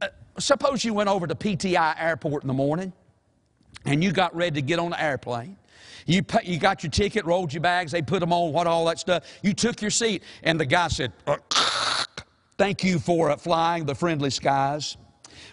uh, 0.00 0.08
suppose 0.38 0.84
you 0.84 0.92
went 0.92 1.08
over 1.08 1.26
to 1.26 1.34
PTI 1.34 1.94
Airport 2.00 2.42
in 2.42 2.48
the 2.48 2.54
morning 2.54 2.92
and 3.84 4.02
you 4.02 4.12
got 4.12 4.34
ready 4.34 4.54
to 4.60 4.62
get 4.62 4.78
on 4.78 4.90
the 4.90 5.02
airplane 5.02 5.56
you, 6.06 6.22
pay, 6.22 6.40
you 6.44 6.58
got 6.58 6.82
your 6.82 6.90
ticket, 6.90 7.24
rolled 7.24 7.52
your 7.52 7.60
bags, 7.60 7.92
they 7.92 8.02
put 8.02 8.20
them 8.20 8.32
on, 8.32 8.52
what 8.52 8.66
all 8.66 8.84
that 8.86 8.98
stuff. 8.98 9.24
You 9.42 9.52
took 9.52 9.82
your 9.82 9.90
seat, 9.90 10.22
and 10.42 10.58
the 10.58 10.66
guy 10.66 10.88
said, 10.88 11.12
uh, 11.26 11.36
Thank 12.58 12.82
you 12.82 12.98
for 12.98 13.30
uh, 13.30 13.36
flying 13.36 13.84
the 13.84 13.94
friendly 13.94 14.30
skies. 14.30 14.96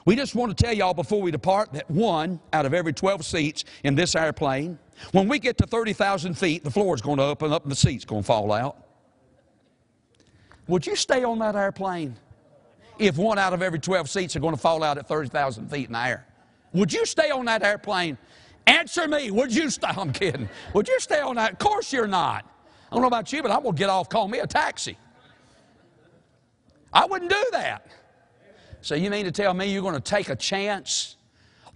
We 0.06 0.16
just 0.16 0.36
want 0.36 0.56
to 0.58 0.64
tell 0.64 0.74
y'all 0.74 0.94
before 0.94 1.22
we 1.22 1.32
depart 1.32 1.74
that 1.74 1.90
one 1.90 2.40
out 2.54 2.66
of 2.66 2.74
every 2.74 2.94
12 2.94 3.26
seats 3.26 3.66
in 3.84 3.96
this 3.96 4.16
airplane, 4.16 4.80
when 5.12 5.28
we 5.28 5.40
get 5.40 5.58
to 5.58 5.66
30,000 5.66 6.38
feet, 6.38 6.64
the 6.64 6.72
floor 6.72 6.96
is 6.96 7.02
going 7.02 7.18
to 7.18 7.24
open 7.24 7.52
up 7.52 7.64
and 7.64 7.72
the 7.72 7.76
seat's 7.76 8.06
going 8.06 8.22
to 8.22 8.26
fall 8.26 8.52
out. 8.54 8.78
Would 10.68 10.88
you 10.88 10.96
stay 10.96 11.26
on 11.26 11.40
that 11.40 11.56
airplane 11.56 12.16
if 12.98 13.18
one 13.18 13.38
out 13.38 13.52
of 13.52 13.62
every 13.62 13.80
12 13.80 14.10
seats 14.10 14.36
are 14.38 14.40
going 14.40 14.56
to 14.56 14.62
fall 14.62 14.82
out 14.82 14.98
at 14.98 15.08
30,000 15.08 15.70
feet 15.70 15.88
in 15.88 15.94
the 15.94 16.00
air? 16.00 16.26
Would 16.72 16.94
you 16.94 17.06
stay 17.06 17.30
on 17.32 17.46
that 17.46 17.64
airplane 17.64 18.18
Answer 18.68 19.08
me. 19.08 19.32
Would 19.32 19.54
you 19.54 19.70
stay? 19.70 19.88
I'm 19.98 20.14
kidding. 20.14 20.50
Would 20.74 20.88
you 20.88 21.00
stay 21.00 21.20
on 21.20 21.36
that? 21.36 21.54
Of 21.54 21.60
course 21.60 21.92
you're 21.92 22.08
not. 22.08 22.46
I 22.92 22.96
don't 22.96 23.02
know 23.02 23.08
about 23.08 23.34
you, 23.34 23.42
but 23.42 23.52
I'm 23.52 23.64
going 23.64 23.76
to 23.76 23.80
get 23.80 23.90
off, 23.90 24.10
call 24.10 24.28
me 24.28 24.40
a 24.40 24.48
taxi. 24.48 24.98
I 26.92 27.06
wouldn't 27.06 27.32
do 27.32 27.44
that. 27.52 27.88
So 28.82 28.96
you 28.96 29.10
mean 29.10 29.26
to 29.26 29.32
tell 29.32 29.54
me 29.54 29.72
you're 29.72 29.82
going 29.82 29.96
to 29.96 30.00
take 30.00 30.30
a 30.30 30.36
chance 30.36 31.16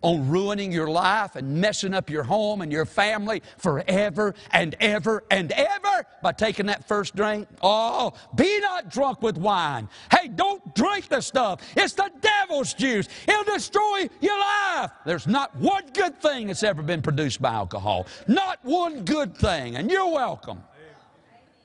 on 0.02 0.30
ruining 0.30 0.72
your 0.72 0.88
life 0.88 1.36
and 1.36 1.60
messing 1.60 1.94
up 1.94 2.10
your 2.10 2.24
home 2.24 2.62
and 2.62 2.72
your 2.72 2.86
family 2.86 3.42
forever 3.58 4.36
and 4.52 4.76
ever 4.80 5.24
and 5.32 5.52
ever 5.52 6.06
by 6.22 6.32
taking 6.32 6.68
that 6.68 6.88
first 6.88 7.16
drink? 7.16 7.48
Oh, 7.62 8.14
be 8.36 8.60
not 8.60 8.90
drunk 8.90 9.22
with 9.22 9.38
wine. 9.38 9.90
Hey, 10.12 10.28
don't 10.28 10.76
drink 10.76 11.08
the 11.10 11.22
stuff. 11.22 11.62
It's 11.76 11.94
the 11.94 12.12
devil's 12.22 12.74
juice. 12.74 13.08
It'll 13.28 13.44
destroy 13.44 14.10
your 14.22 14.40
life. 14.40 14.92
There's 15.06 15.28
not 15.28 15.56
one 15.56 15.86
good 15.94 16.22
thing 16.22 16.48
that's 16.48 16.64
ever 16.64 16.82
been 16.82 17.02
produced 17.02 17.42
by 17.42 17.54
alcohol. 17.54 18.08
Not 18.28 18.60
one 18.64 19.04
good 19.04 19.36
thing. 19.36 19.76
And 19.76 19.90
you're 19.90 20.12
welcome. 20.12 20.64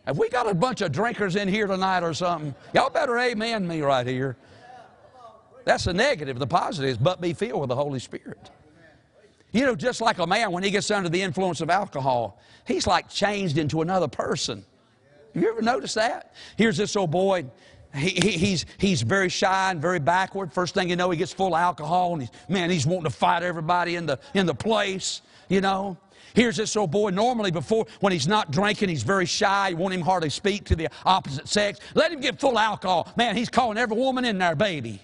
Have 0.07 0.19
we 0.19 0.29
got 0.29 0.49
a 0.49 0.55
bunch 0.55 0.81
of 0.81 0.91
drinkers 0.91 1.37
in 1.37 1.47
here 1.47 1.67
tonight 1.69 2.03
or 2.03 2.13
something? 2.13 2.55
Y'all 2.75 2.91
better 2.91 3.17
amen 3.19 3.69
me 3.69 3.83
right 3.83 4.07
here. 4.07 4.37
That's 5.65 5.85
the 5.85 5.95
negative. 5.95 6.39
The 6.39 6.47
positive 6.47 6.91
is, 6.91 6.99
but 6.99 7.21
be 7.21 7.33
filled 7.33 7.61
with 7.61 7.69
the 7.69 7.77
Holy 7.77 7.99
Spirit. 7.99 8.51
You 9.53 9.67
know, 9.67 9.75
just 9.75 10.01
like 10.01 10.19
a 10.19 10.27
man, 10.27 10.51
when 10.51 10.63
he 10.63 10.71
gets 10.71 10.91
under 10.91 11.09
the 11.09 11.21
influence 11.21 11.61
of 11.61 11.69
alcohol, 11.69 12.41
he's 12.67 12.87
like 12.87 13.09
changed 13.09 13.59
into 13.59 13.83
another 13.83 14.09
person. 14.09 14.65
Have 15.35 15.43
You 15.43 15.51
ever 15.51 15.63
noticed 15.63 15.95
that? 15.95 16.35
Here's 16.57 16.77
this 16.77 16.97
old 16.97 17.11
boy. 17.11 17.45
He, 17.95 18.09
he, 18.09 18.31
he's, 18.31 18.65
he's 18.79 19.03
very 19.03 19.29
shy 19.29 19.71
and 19.71 19.81
very 19.81 19.99
backward. 19.99 20.53
First 20.53 20.73
thing 20.75 20.89
you 20.89 20.97
know, 20.97 21.11
he 21.11 21.19
gets 21.19 21.33
full 21.33 21.55
of 21.55 21.61
alcohol, 21.61 22.15
and 22.15 22.23
he's, 22.23 22.31
man, 22.49 22.71
he's 22.71 22.87
wanting 22.87 23.05
to 23.05 23.11
fight 23.11 23.43
everybody 23.43 23.97
in 23.97 24.07
the, 24.07 24.19
in 24.33 24.47
the 24.47 24.55
place, 24.55 25.21
you 25.51 25.61
know. 25.61 25.99
Here's 26.35 26.57
this 26.57 26.75
old 26.75 26.91
boy. 26.91 27.11
Normally, 27.11 27.51
before 27.51 27.87
when 28.01 28.11
he's 28.11 28.27
not 28.27 28.51
drinking, 28.51 28.89
he's 28.89 29.03
very 29.03 29.27
shy. 29.27 29.69
You 29.69 29.77
won't 29.77 29.93
even 29.93 30.05
hardly 30.05 30.31
speak 30.31 30.65
to 30.65 30.77
the 30.77 30.89
opposite 31.05 31.47
sex. 31.47 31.79
Let 31.95 32.11
him 32.11 32.21
get 32.21 32.41
full 32.41 32.59
alcohol. 32.59 33.13
Man, 33.17 33.37
he's 33.37 33.51
calling 33.51 33.77
every 33.77 33.97
woman 33.99 34.25
in 34.25 34.39
there 34.39 34.55
baby. 34.55 35.03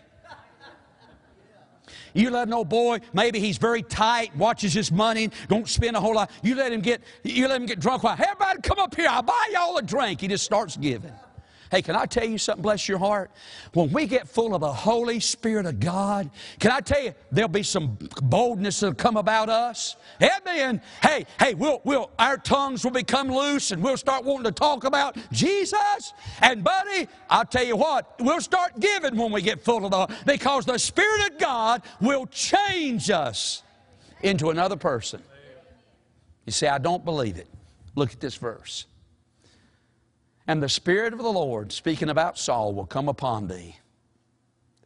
You 2.14 2.30
let 2.30 2.48
an 2.48 2.54
old 2.54 2.68
boy, 2.68 3.00
maybe 3.12 3.40
he's 3.40 3.58
very 3.58 3.82
tight, 3.82 4.34
watches 4.36 4.72
his 4.72 4.90
money, 4.90 5.30
don't 5.48 5.68
spend 5.68 5.96
a 5.96 6.00
whole 6.00 6.14
lot. 6.14 6.30
You 6.42 6.54
let 6.54 6.72
him 6.72 6.80
get, 6.80 7.02
you 7.22 7.48
let 7.48 7.60
him 7.60 7.66
get 7.66 7.80
drunk. 7.80 8.02
Hey, 8.02 8.24
everybody 8.28 8.60
come 8.62 8.78
up 8.78 8.94
here, 8.94 9.08
I'll 9.08 9.22
buy 9.22 9.50
y'all 9.52 9.76
a 9.76 9.82
drink. 9.82 10.20
He 10.20 10.28
just 10.28 10.44
starts 10.44 10.76
giving. 10.76 11.12
Hey, 11.70 11.82
can 11.82 11.96
I 11.96 12.06
tell 12.06 12.24
you 12.24 12.38
something, 12.38 12.62
bless 12.62 12.88
your 12.88 12.98
heart? 12.98 13.30
When 13.74 13.92
we 13.92 14.06
get 14.06 14.26
full 14.26 14.54
of 14.54 14.60
the 14.60 14.72
Holy 14.72 15.20
Spirit 15.20 15.66
of 15.66 15.80
God, 15.80 16.30
can 16.58 16.70
I 16.70 16.80
tell 16.80 17.02
you, 17.02 17.14
there'll 17.30 17.48
be 17.48 17.62
some 17.62 17.98
boldness 18.22 18.80
that'll 18.80 18.94
come 18.94 19.16
about 19.16 19.48
us. 19.50 19.96
Amen. 20.22 20.80
Hey, 21.02 21.26
hey, 21.38 21.54
we'll, 21.54 21.80
we'll, 21.84 22.10
our 22.18 22.38
tongues 22.38 22.84
will 22.84 22.92
become 22.92 23.28
loose 23.30 23.70
and 23.70 23.82
we'll 23.82 23.98
start 23.98 24.24
wanting 24.24 24.44
to 24.44 24.52
talk 24.52 24.84
about 24.84 25.16
Jesus. 25.30 26.14
And 26.40 26.64
buddy, 26.64 27.06
I'll 27.28 27.44
tell 27.44 27.64
you 27.64 27.76
what, 27.76 28.14
we'll 28.18 28.40
start 28.40 28.80
giving 28.80 29.16
when 29.16 29.30
we 29.30 29.42
get 29.42 29.60
full 29.62 29.84
of 29.84 29.90
the, 29.90 30.16
because 30.24 30.64
the 30.64 30.78
Spirit 30.78 31.32
of 31.32 31.38
God 31.38 31.82
will 32.00 32.26
change 32.26 33.10
us 33.10 33.62
into 34.22 34.50
another 34.50 34.76
person. 34.76 35.22
You 36.46 36.52
say, 36.52 36.68
I 36.68 36.78
don't 36.78 37.04
believe 37.04 37.36
it. 37.36 37.46
Look 37.94 38.12
at 38.12 38.20
this 38.20 38.36
verse. 38.36 38.86
And 40.48 40.62
the 40.62 40.68
Spirit 40.68 41.12
of 41.12 41.18
the 41.18 41.30
Lord, 41.30 41.72
speaking 41.72 42.08
about 42.08 42.38
Saul, 42.38 42.72
will 42.72 42.86
come 42.86 43.08
upon 43.08 43.48
thee, 43.48 43.76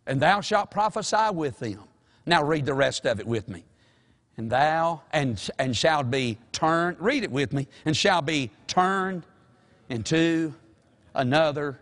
and 0.09 0.21
thou 0.21 0.41
shalt 0.41 0.73
prophesy 0.73 1.31
with 1.33 1.61
them. 1.61 1.79
Now 2.27 2.43
read 2.43 2.67
the 2.67 2.75
rest 2.75 3.07
of 3.07 3.21
it 3.21 3.27
with 3.27 3.49
me. 3.49 3.65
And 4.37 4.51
thou 4.51 5.03
and, 5.13 5.41
and 5.61 5.77
shalt 5.77 6.11
be 6.11 6.39
turned, 6.51 6.99
read 6.99 7.23
it 7.23 7.31
with 7.31 7.53
me, 7.53 7.69
and 7.85 7.97
shall 7.97 8.23
be 8.23 8.51
turned 8.67 9.23
into 9.89 10.53
another 11.15 11.79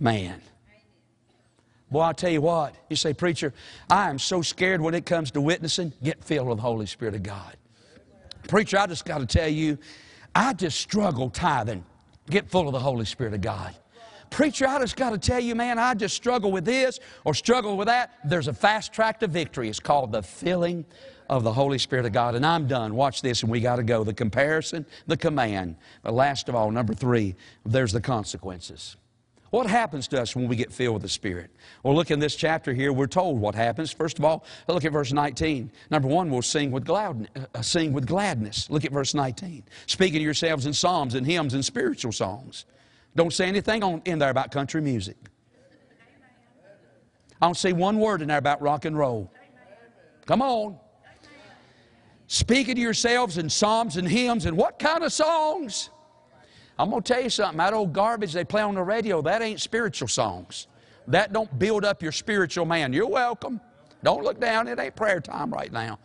man. 0.00 0.40
Boy, 1.90 2.00
I'll 2.00 2.14
tell 2.14 2.30
you 2.30 2.40
what, 2.40 2.74
you 2.90 2.96
say, 2.96 3.14
Preacher, 3.14 3.54
I 3.88 4.10
am 4.10 4.18
so 4.18 4.42
scared 4.42 4.80
when 4.80 4.94
it 4.94 5.06
comes 5.06 5.30
to 5.32 5.40
witnessing. 5.40 5.92
Get 6.02 6.24
filled 6.24 6.48
with 6.48 6.58
the 6.58 6.62
Holy 6.62 6.86
Spirit 6.86 7.14
of 7.14 7.22
God. 7.22 7.56
Preacher, 8.48 8.78
I 8.78 8.86
just 8.86 9.04
got 9.04 9.18
to 9.18 9.26
tell 9.26 9.48
you, 9.48 9.78
I 10.34 10.52
just 10.52 10.80
struggle 10.80 11.30
tithing. 11.30 11.84
Get 12.30 12.48
full 12.48 12.66
of 12.66 12.72
the 12.72 12.80
Holy 12.80 13.04
Spirit 13.04 13.34
of 13.34 13.40
God. 13.40 13.74
Preacher, 14.30 14.66
I 14.66 14.78
just 14.80 14.96
got 14.96 15.10
to 15.10 15.18
tell 15.18 15.40
you, 15.40 15.54
man, 15.54 15.78
I 15.78 15.94
just 15.94 16.14
struggle 16.14 16.52
with 16.52 16.64
this 16.64 17.00
or 17.24 17.34
struggle 17.34 17.76
with 17.76 17.86
that. 17.86 18.12
There's 18.24 18.48
a 18.48 18.52
fast 18.52 18.92
track 18.92 19.20
to 19.20 19.26
victory. 19.26 19.68
It's 19.68 19.80
called 19.80 20.12
the 20.12 20.22
filling 20.22 20.84
of 21.30 21.44
the 21.44 21.52
Holy 21.52 21.78
Spirit 21.78 22.04
of 22.04 22.12
God. 22.12 22.34
And 22.34 22.44
I'm 22.44 22.66
done. 22.66 22.94
Watch 22.94 23.22
this, 23.22 23.42
and 23.42 23.50
we 23.50 23.60
got 23.60 23.76
to 23.76 23.82
go. 23.82 24.04
The 24.04 24.12
comparison, 24.12 24.84
the 25.06 25.16
command. 25.16 25.76
But 26.02 26.14
last 26.14 26.48
of 26.48 26.54
all, 26.54 26.70
number 26.70 26.94
three, 26.94 27.36
there's 27.64 27.92
the 27.92 28.00
consequences. 28.00 28.96
What 29.50 29.66
happens 29.66 30.08
to 30.08 30.20
us 30.20 30.36
when 30.36 30.46
we 30.46 30.56
get 30.56 30.72
filled 30.72 30.94
with 30.94 31.02
the 31.02 31.08
Spirit? 31.08 31.50
Well, 31.82 31.94
look 31.94 32.10
in 32.10 32.18
this 32.18 32.36
chapter 32.36 32.74
here, 32.74 32.92
we're 32.92 33.06
told 33.06 33.40
what 33.40 33.54
happens. 33.54 33.90
First 33.90 34.18
of 34.18 34.24
all, 34.24 34.44
look 34.68 34.84
at 34.84 34.92
verse 34.92 35.12
19. 35.12 35.70
Number 35.90 36.08
one, 36.08 36.30
we'll 36.30 36.42
sing 36.42 36.70
with, 36.70 36.84
glad, 36.84 37.30
uh, 37.54 37.62
sing 37.62 37.92
with 37.94 38.06
gladness. 38.06 38.68
Look 38.68 38.84
at 38.84 38.92
verse 38.92 39.14
19. 39.14 39.64
Speaking 39.86 40.18
to 40.18 40.24
yourselves 40.24 40.66
in 40.66 40.74
psalms 40.74 41.14
and 41.14 41.26
hymns 41.26 41.54
and 41.54 41.64
spiritual 41.64 42.12
songs. 42.12 42.66
Don't 43.16 43.32
say 43.32 43.46
anything 43.46 43.82
on, 43.82 44.02
in 44.04 44.18
there 44.18 44.30
about 44.30 44.50
country 44.50 44.82
music. 44.82 45.16
I 47.40 47.46
don't 47.46 47.56
say 47.56 47.72
one 47.72 47.98
word 47.98 48.20
in 48.20 48.28
there 48.28 48.38
about 48.38 48.60
rock 48.60 48.84
and 48.84 48.98
roll. 48.98 49.32
Come 50.26 50.42
on. 50.42 50.78
speaking 52.26 52.74
to 52.74 52.80
yourselves 52.80 53.38
in 53.38 53.48
psalms 53.48 53.96
and 53.96 54.06
hymns 54.06 54.44
and 54.44 54.58
what 54.58 54.78
kind 54.78 55.02
of 55.02 55.12
songs? 55.12 55.88
I'm 56.78 56.90
going 56.90 57.02
to 57.02 57.12
tell 57.12 57.22
you 57.22 57.30
something. 57.30 57.58
That 57.58 57.74
old 57.74 57.92
garbage 57.92 58.32
they 58.32 58.44
play 58.44 58.62
on 58.62 58.74
the 58.74 58.82
radio, 58.82 59.20
that 59.22 59.42
ain't 59.42 59.60
spiritual 59.60 60.08
songs. 60.08 60.68
That 61.08 61.32
don't 61.32 61.58
build 61.58 61.84
up 61.84 62.02
your 62.02 62.12
spiritual 62.12 62.66
man. 62.66 62.92
You're 62.92 63.08
welcome. 63.08 63.60
Don't 64.02 64.22
look 64.22 64.40
down. 64.40 64.68
It 64.68 64.78
ain't 64.78 64.94
prayer 64.94 65.20
time 65.20 65.52
right 65.52 65.72
now. 65.72 65.98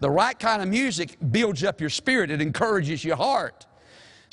The 0.00 0.10
right 0.10 0.38
kind 0.38 0.62
of 0.62 0.68
music 0.68 1.16
builds 1.30 1.62
up 1.64 1.80
your 1.80 1.90
spirit. 1.90 2.30
It 2.30 2.40
encourages 2.40 3.04
your 3.04 3.16
heart. 3.16 3.66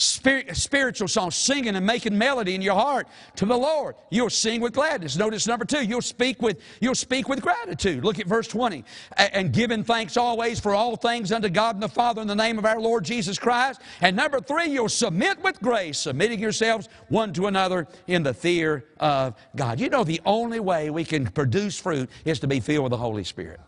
Spirit, 0.01 0.57
spiritual 0.57 1.07
songs, 1.07 1.35
singing 1.35 1.75
and 1.75 1.85
making 1.85 2.17
melody 2.17 2.55
in 2.55 2.61
your 2.61 2.73
heart 2.73 3.07
to 3.35 3.45
the 3.45 3.55
Lord. 3.55 3.95
You'll 4.09 4.31
sing 4.31 4.59
with 4.59 4.73
gladness. 4.73 5.15
Notice 5.15 5.45
number 5.45 5.63
two, 5.63 5.85
you'll 5.85 6.01
speak 6.01 6.41
with, 6.41 6.59
you'll 6.79 6.95
speak 6.95 7.29
with 7.29 7.39
gratitude. 7.39 8.03
Look 8.03 8.19
at 8.19 8.25
verse 8.25 8.47
20. 8.47 8.83
And 9.15 9.53
giving 9.53 9.83
thanks 9.83 10.17
always 10.17 10.59
for 10.59 10.73
all 10.73 10.95
things 10.95 11.31
unto 11.31 11.49
God 11.49 11.75
and 11.75 11.83
the 11.83 11.87
Father 11.87 12.19
in 12.19 12.27
the 12.27 12.35
name 12.35 12.57
of 12.57 12.65
our 12.65 12.79
Lord 12.79 13.05
Jesus 13.05 13.37
Christ. 13.37 13.79
And 14.01 14.15
number 14.15 14.39
three, 14.39 14.71
you'll 14.71 14.89
submit 14.89 15.39
with 15.43 15.61
grace, 15.61 15.99
submitting 15.99 16.39
yourselves 16.39 16.89
one 17.09 17.31
to 17.33 17.45
another 17.45 17.87
in 18.07 18.23
the 18.23 18.33
fear 18.33 18.85
of 18.99 19.35
God. 19.55 19.79
You 19.79 19.89
know, 19.89 20.03
the 20.03 20.21
only 20.25 20.59
way 20.59 20.89
we 20.89 21.05
can 21.05 21.27
produce 21.27 21.79
fruit 21.79 22.09
is 22.25 22.39
to 22.39 22.47
be 22.47 22.59
filled 22.59 22.85
with 22.85 22.91
the 22.91 22.97
Holy 22.97 23.23
Spirit. 23.23 23.59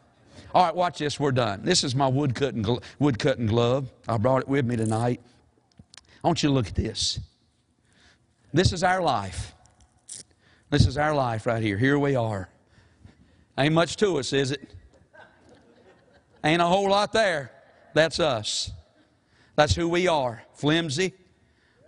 All 0.56 0.65
right, 0.65 0.76
watch 0.76 1.00
this. 1.00 1.19
We're 1.19 1.32
done. 1.32 1.62
This 1.63 1.84
is 1.84 1.93
my 1.93 2.08
wood 2.08 2.34
cutting, 2.34 2.65
wood 2.98 3.19
cutting 3.19 3.46
glove. 3.46 3.91
I 4.08 4.17
brought 4.17 4.41
it 4.41 4.48
with 4.48 4.65
me 4.65 4.76
tonight. 4.76 5.22
I 6.23 6.27
want 6.27 6.41
you 6.41 6.49
to 6.49 6.53
look 6.53 6.67
at 6.67 6.75
this. 6.75 7.19
This 8.53 8.71
is 8.71 8.83
our 8.83 9.01
life. 9.01 9.53
This 10.69 10.88
is 10.88 10.97
our 10.97 11.13
life 11.13 11.45
right 11.45 11.62
here. 11.62 11.77
Here 11.77 11.99
we 11.99 12.15
are. 12.15 12.49
Ain't 13.57 13.73
much 13.73 13.97
to 13.97 14.17
us, 14.17 14.31
is 14.31 14.51
it? 14.51 14.73
Ain't 16.43 16.62
a 16.62 16.65
whole 16.65 16.89
lot 16.89 17.12
there. 17.13 17.51
That's 17.93 18.19
us. 18.19 18.71
That's 19.55 19.75
who 19.75 19.88
we 19.88 20.07
are. 20.07 20.43
Flimsy, 20.53 21.13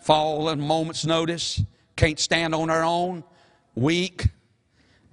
fall 0.02 0.50
at 0.50 0.58
a 0.58 0.62
moment's 0.62 1.06
notice, 1.06 1.64
can't 1.96 2.20
stand 2.20 2.54
on 2.54 2.70
our 2.70 2.84
own, 2.84 3.24
weak. 3.74 4.28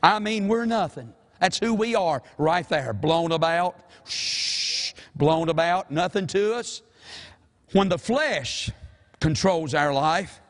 I 0.03 0.19
mean, 0.19 0.49
we're 0.49 0.67
nothing. 0.67 1.13
That's 1.41 1.59
who 1.59 1.75
we 1.75 1.95
are 1.95 2.23
right 2.39 2.69
there. 2.69 2.93
Blown 2.93 3.33
about, 3.33 3.81
shh, 4.07 4.93
blown 5.15 5.49
about, 5.49 5.91
nothing 5.91 6.27
to 6.29 6.55
us. 6.55 6.83
When 7.73 7.89
the 7.89 7.99
flesh 7.99 8.71
controls 9.23 9.73
our 9.73 9.95
life. 9.95 10.41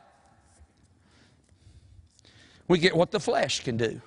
We 2.67 2.79
get 2.79 2.95
what 2.95 3.11
the 3.11 3.19
flesh 3.19 3.63
can 3.63 3.77
do. 3.77 4.01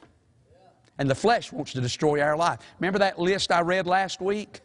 And 0.98 1.08
the 1.08 1.14
flesh 1.14 1.52
wants 1.52 1.72
to 1.74 1.80
destroy 1.80 2.20
our 2.20 2.36
life. 2.36 2.58
Remember 2.80 2.98
that 2.98 3.18
list 3.18 3.52
I 3.52 3.60
read 3.60 3.86
last 3.86 4.20
week? 4.20 4.60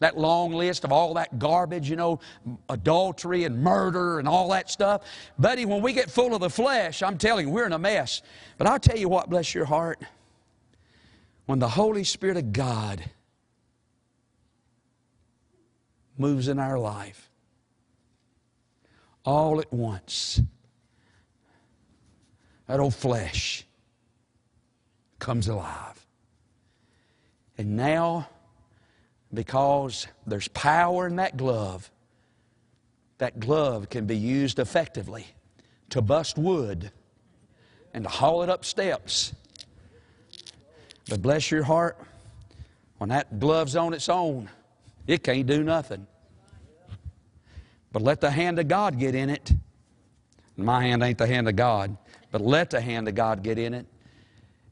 That 0.00 0.18
long 0.18 0.52
list 0.52 0.84
of 0.84 0.90
all 0.90 1.14
that 1.14 1.38
garbage, 1.38 1.88
you 1.88 1.94
know, 1.94 2.18
adultery 2.68 3.44
and 3.44 3.62
murder 3.62 4.18
and 4.18 4.26
all 4.26 4.48
that 4.50 4.68
stuff. 4.68 5.02
Buddy, 5.38 5.64
when 5.64 5.80
we 5.80 5.92
get 5.92 6.10
full 6.10 6.34
of 6.34 6.40
the 6.40 6.50
flesh, 6.50 7.02
I'm 7.02 7.16
telling 7.16 7.46
you, 7.46 7.52
we're 7.52 7.66
in 7.66 7.72
a 7.72 7.78
mess. 7.78 8.22
But 8.58 8.66
I'll 8.66 8.80
tell 8.80 8.98
you 8.98 9.08
what, 9.08 9.30
bless 9.30 9.54
your 9.54 9.64
heart. 9.64 10.02
When 11.46 11.60
the 11.60 11.68
Holy 11.68 12.04
Spirit 12.04 12.36
of 12.36 12.52
God 12.52 13.04
moves 16.18 16.48
in 16.48 16.58
our 16.58 16.78
life, 16.78 17.30
all 19.26 19.60
at 19.60 19.72
once. 19.72 20.40
That 22.68 22.80
old 22.80 22.94
flesh 22.94 23.66
comes 25.18 25.48
alive. 25.48 26.06
And 27.58 27.76
now, 27.76 28.28
because 29.32 30.06
there's 30.26 30.48
power 30.48 31.06
in 31.06 31.16
that 31.16 31.36
glove, 31.36 31.90
that 33.18 33.40
glove 33.40 33.88
can 33.88 34.06
be 34.06 34.16
used 34.16 34.58
effectively 34.58 35.26
to 35.90 36.02
bust 36.02 36.38
wood 36.38 36.90
and 37.94 38.04
to 38.04 38.10
haul 38.10 38.42
it 38.42 38.50
up 38.50 38.64
steps. 38.64 39.32
But 41.08 41.22
bless 41.22 41.50
your 41.50 41.62
heart, 41.62 41.98
when 42.98 43.10
that 43.10 43.38
glove's 43.38 43.76
on 43.76 43.94
its 43.94 44.08
own, 44.08 44.50
it 45.06 45.22
can't 45.22 45.46
do 45.46 45.62
nothing. 45.62 46.06
But 47.96 48.02
let 48.02 48.20
the 48.20 48.30
hand 48.30 48.58
of 48.58 48.68
God 48.68 48.98
get 48.98 49.14
in 49.14 49.30
it. 49.30 49.54
My 50.58 50.82
hand 50.82 51.02
ain't 51.02 51.16
the 51.16 51.26
hand 51.26 51.48
of 51.48 51.56
God, 51.56 51.96
but 52.30 52.42
let 52.42 52.68
the 52.68 52.78
hand 52.78 53.08
of 53.08 53.14
God 53.14 53.42
get 53.42 53.58
in 53.58 53.72
it. 53.72 53.86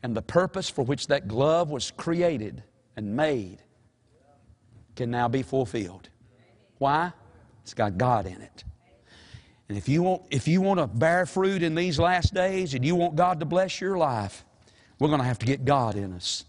And 0.03 0.15
the 0.15 0.21
purpose 0.21 0.69
for 0.69 0.85
which 0.85 1.07
that 1.07 1.27
glove 1.27 1.71
was 1.71 1.91
created 1.91 2.63
and 2.97 3.17
made 3.17 3.63
can 4.95 5.11
now 5.11 5.29
be 5.29 5.41
fulfilled. 5.43 6.11
Why? 6.77 7.15
It's 7.63 7.73
got 7.73 7.97
God 7.97 8.27
in 8.27 8.43
it. 8.43 8.63
And 9.71 9.79
if 9.79 9.89
you 9.89 10.03
want, 10.03 10.25
if 10.31 10.47
you 10.47 10.61
want 10.61 10.81
to 10.81 10.87
bear 10.87 11.25
fruit 11.25 11.63
in 11.63 11.75
these 11.75 11.99
last 11.99 12.35
days 12.35 12.75
and 12.75 12.85
you 12.85 12.95
want 12.95 13.17
God 13.17 13.41
to 13.41 13.47
bless 13.47 13.81
your 13.81 13.97
life, 13.97 14.45
we're 14.99 15.09
going 15.09 15.21
to 15.21 15.27
have 15.27 15.39
to 15.39 15.47
get 15.47 15.65
God 15.65 15.95
in 15.97 16.13
us. 16.13 16.45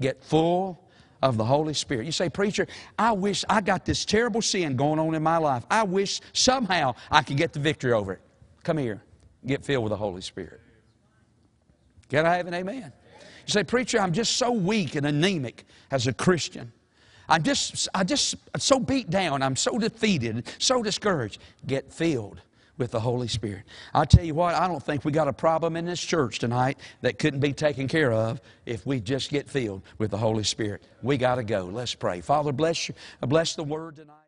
Get 0.00 0.24
full 0.24 0.85
of 1.22 1.36
the 1.36 1.44
Holy 1.44 1.74
Spirit. 1.74 2.06
You 2.06 2.12
say, 2.12 2.28
Preacher, 2.28 2.66
I 2.98 3.12
wish 3.12 3.44
I 3.48 3.60
got 3.60 3.84
this 3.84 4.04
terrible 4.04 4.42
sin 4.42 4.76
going 4.76 4.98
on 4.98 5.14
in 5.14 5.22
my 5.22 5.38
life. 5.38 5.64
I 5.70 5.82
wish 5.82 6.20
somehow 6.32 6.94
I 7.10 7.22
could 7.22 7.36
get 7.36 7.52
the 7.52 7.60
victory 7.60 7.92
over 7.92 8.12
it. 8.12 8.20
Come 8.62 8.78
here, 8.78 9.02
get 9.44 9.64
filled 9.64 9.84
with 9.84 9.90
the 9.90 9.96
Holy 9.96 10.20
Spirit. 10.20 10.60
Can 12.08 12.26
I 12.26 12.36
have 12.36 12.46
an 12.46 12.54
amen? 12.54 12.92
You 13.46 13.52
say, 13.52 13.64
Preacher, 13.64 14.00
I'm 14.00 14.12
just 14.12 14.36
so 14.36 14.52
weak 14.52 14.94
and 14.94 15.06
anemic 15.06 15.64
as 15.90 16.06
a 16.06 16.12
Christian. 16.12 16.72
I'm 17.28 17.42
just, 17.42 17.88
I 17.94 18.04
just 18.04 18.36
so 18.58 18.78
beat 18.78 19.10
down. 19.10 19.42
I'm 19.42 19.56
so 19.56 19.78
defeated, 19.78 20.48
so 20.58 20.82
discouraged. 20.82 21.40
Get 21.66 21.92
filled 21.92 22.40
with 22.78 22.90
the 22.90 23.00
Holy 23.00 23.28
Spirit. 23.28 23.62
i 23.94 24.04
tell 24.04 24.24
you 24.24 24.34
what, 24.34 24.54
I 24.54 24.68
don't 24.68 24.82
think 24.82 25.04
we 25.04 25.12
got 25.12 25.28
a 25.28 25.32
problem 25.32 25.76
in 25.76 25.86
this 25.86 26.00
church 26.00 26.38
tonight 26.38 26.78
that 27.00 27.18
couldn't 27.18 27.40
be 27.40 27.52
taken 27.52 27.88
care 27.88 28.12
of 28.12 28.40
if 28.66 28.86
we 28.86 29.00
just 29.00 29.30
get 29.30 29.48
filled 29.48 29.82
with 29.98 30.10
the 30.10 30.18
Holy 30.18 30.44
Spirit. 30.44 30.82
We 31.02 31.16
got 31.16 31.36
to 31.36 31.44
go. 31.44 31.64
Let's 31.64 31.94
pray. 31.94 32.20
Father, 32.20 32.52
bless 32.52 32.88
you. 32.88 32.94
Bless 33.20 33.54
the 33.54 33.64
word 33.64 33.96
tonight. 33.96 34.25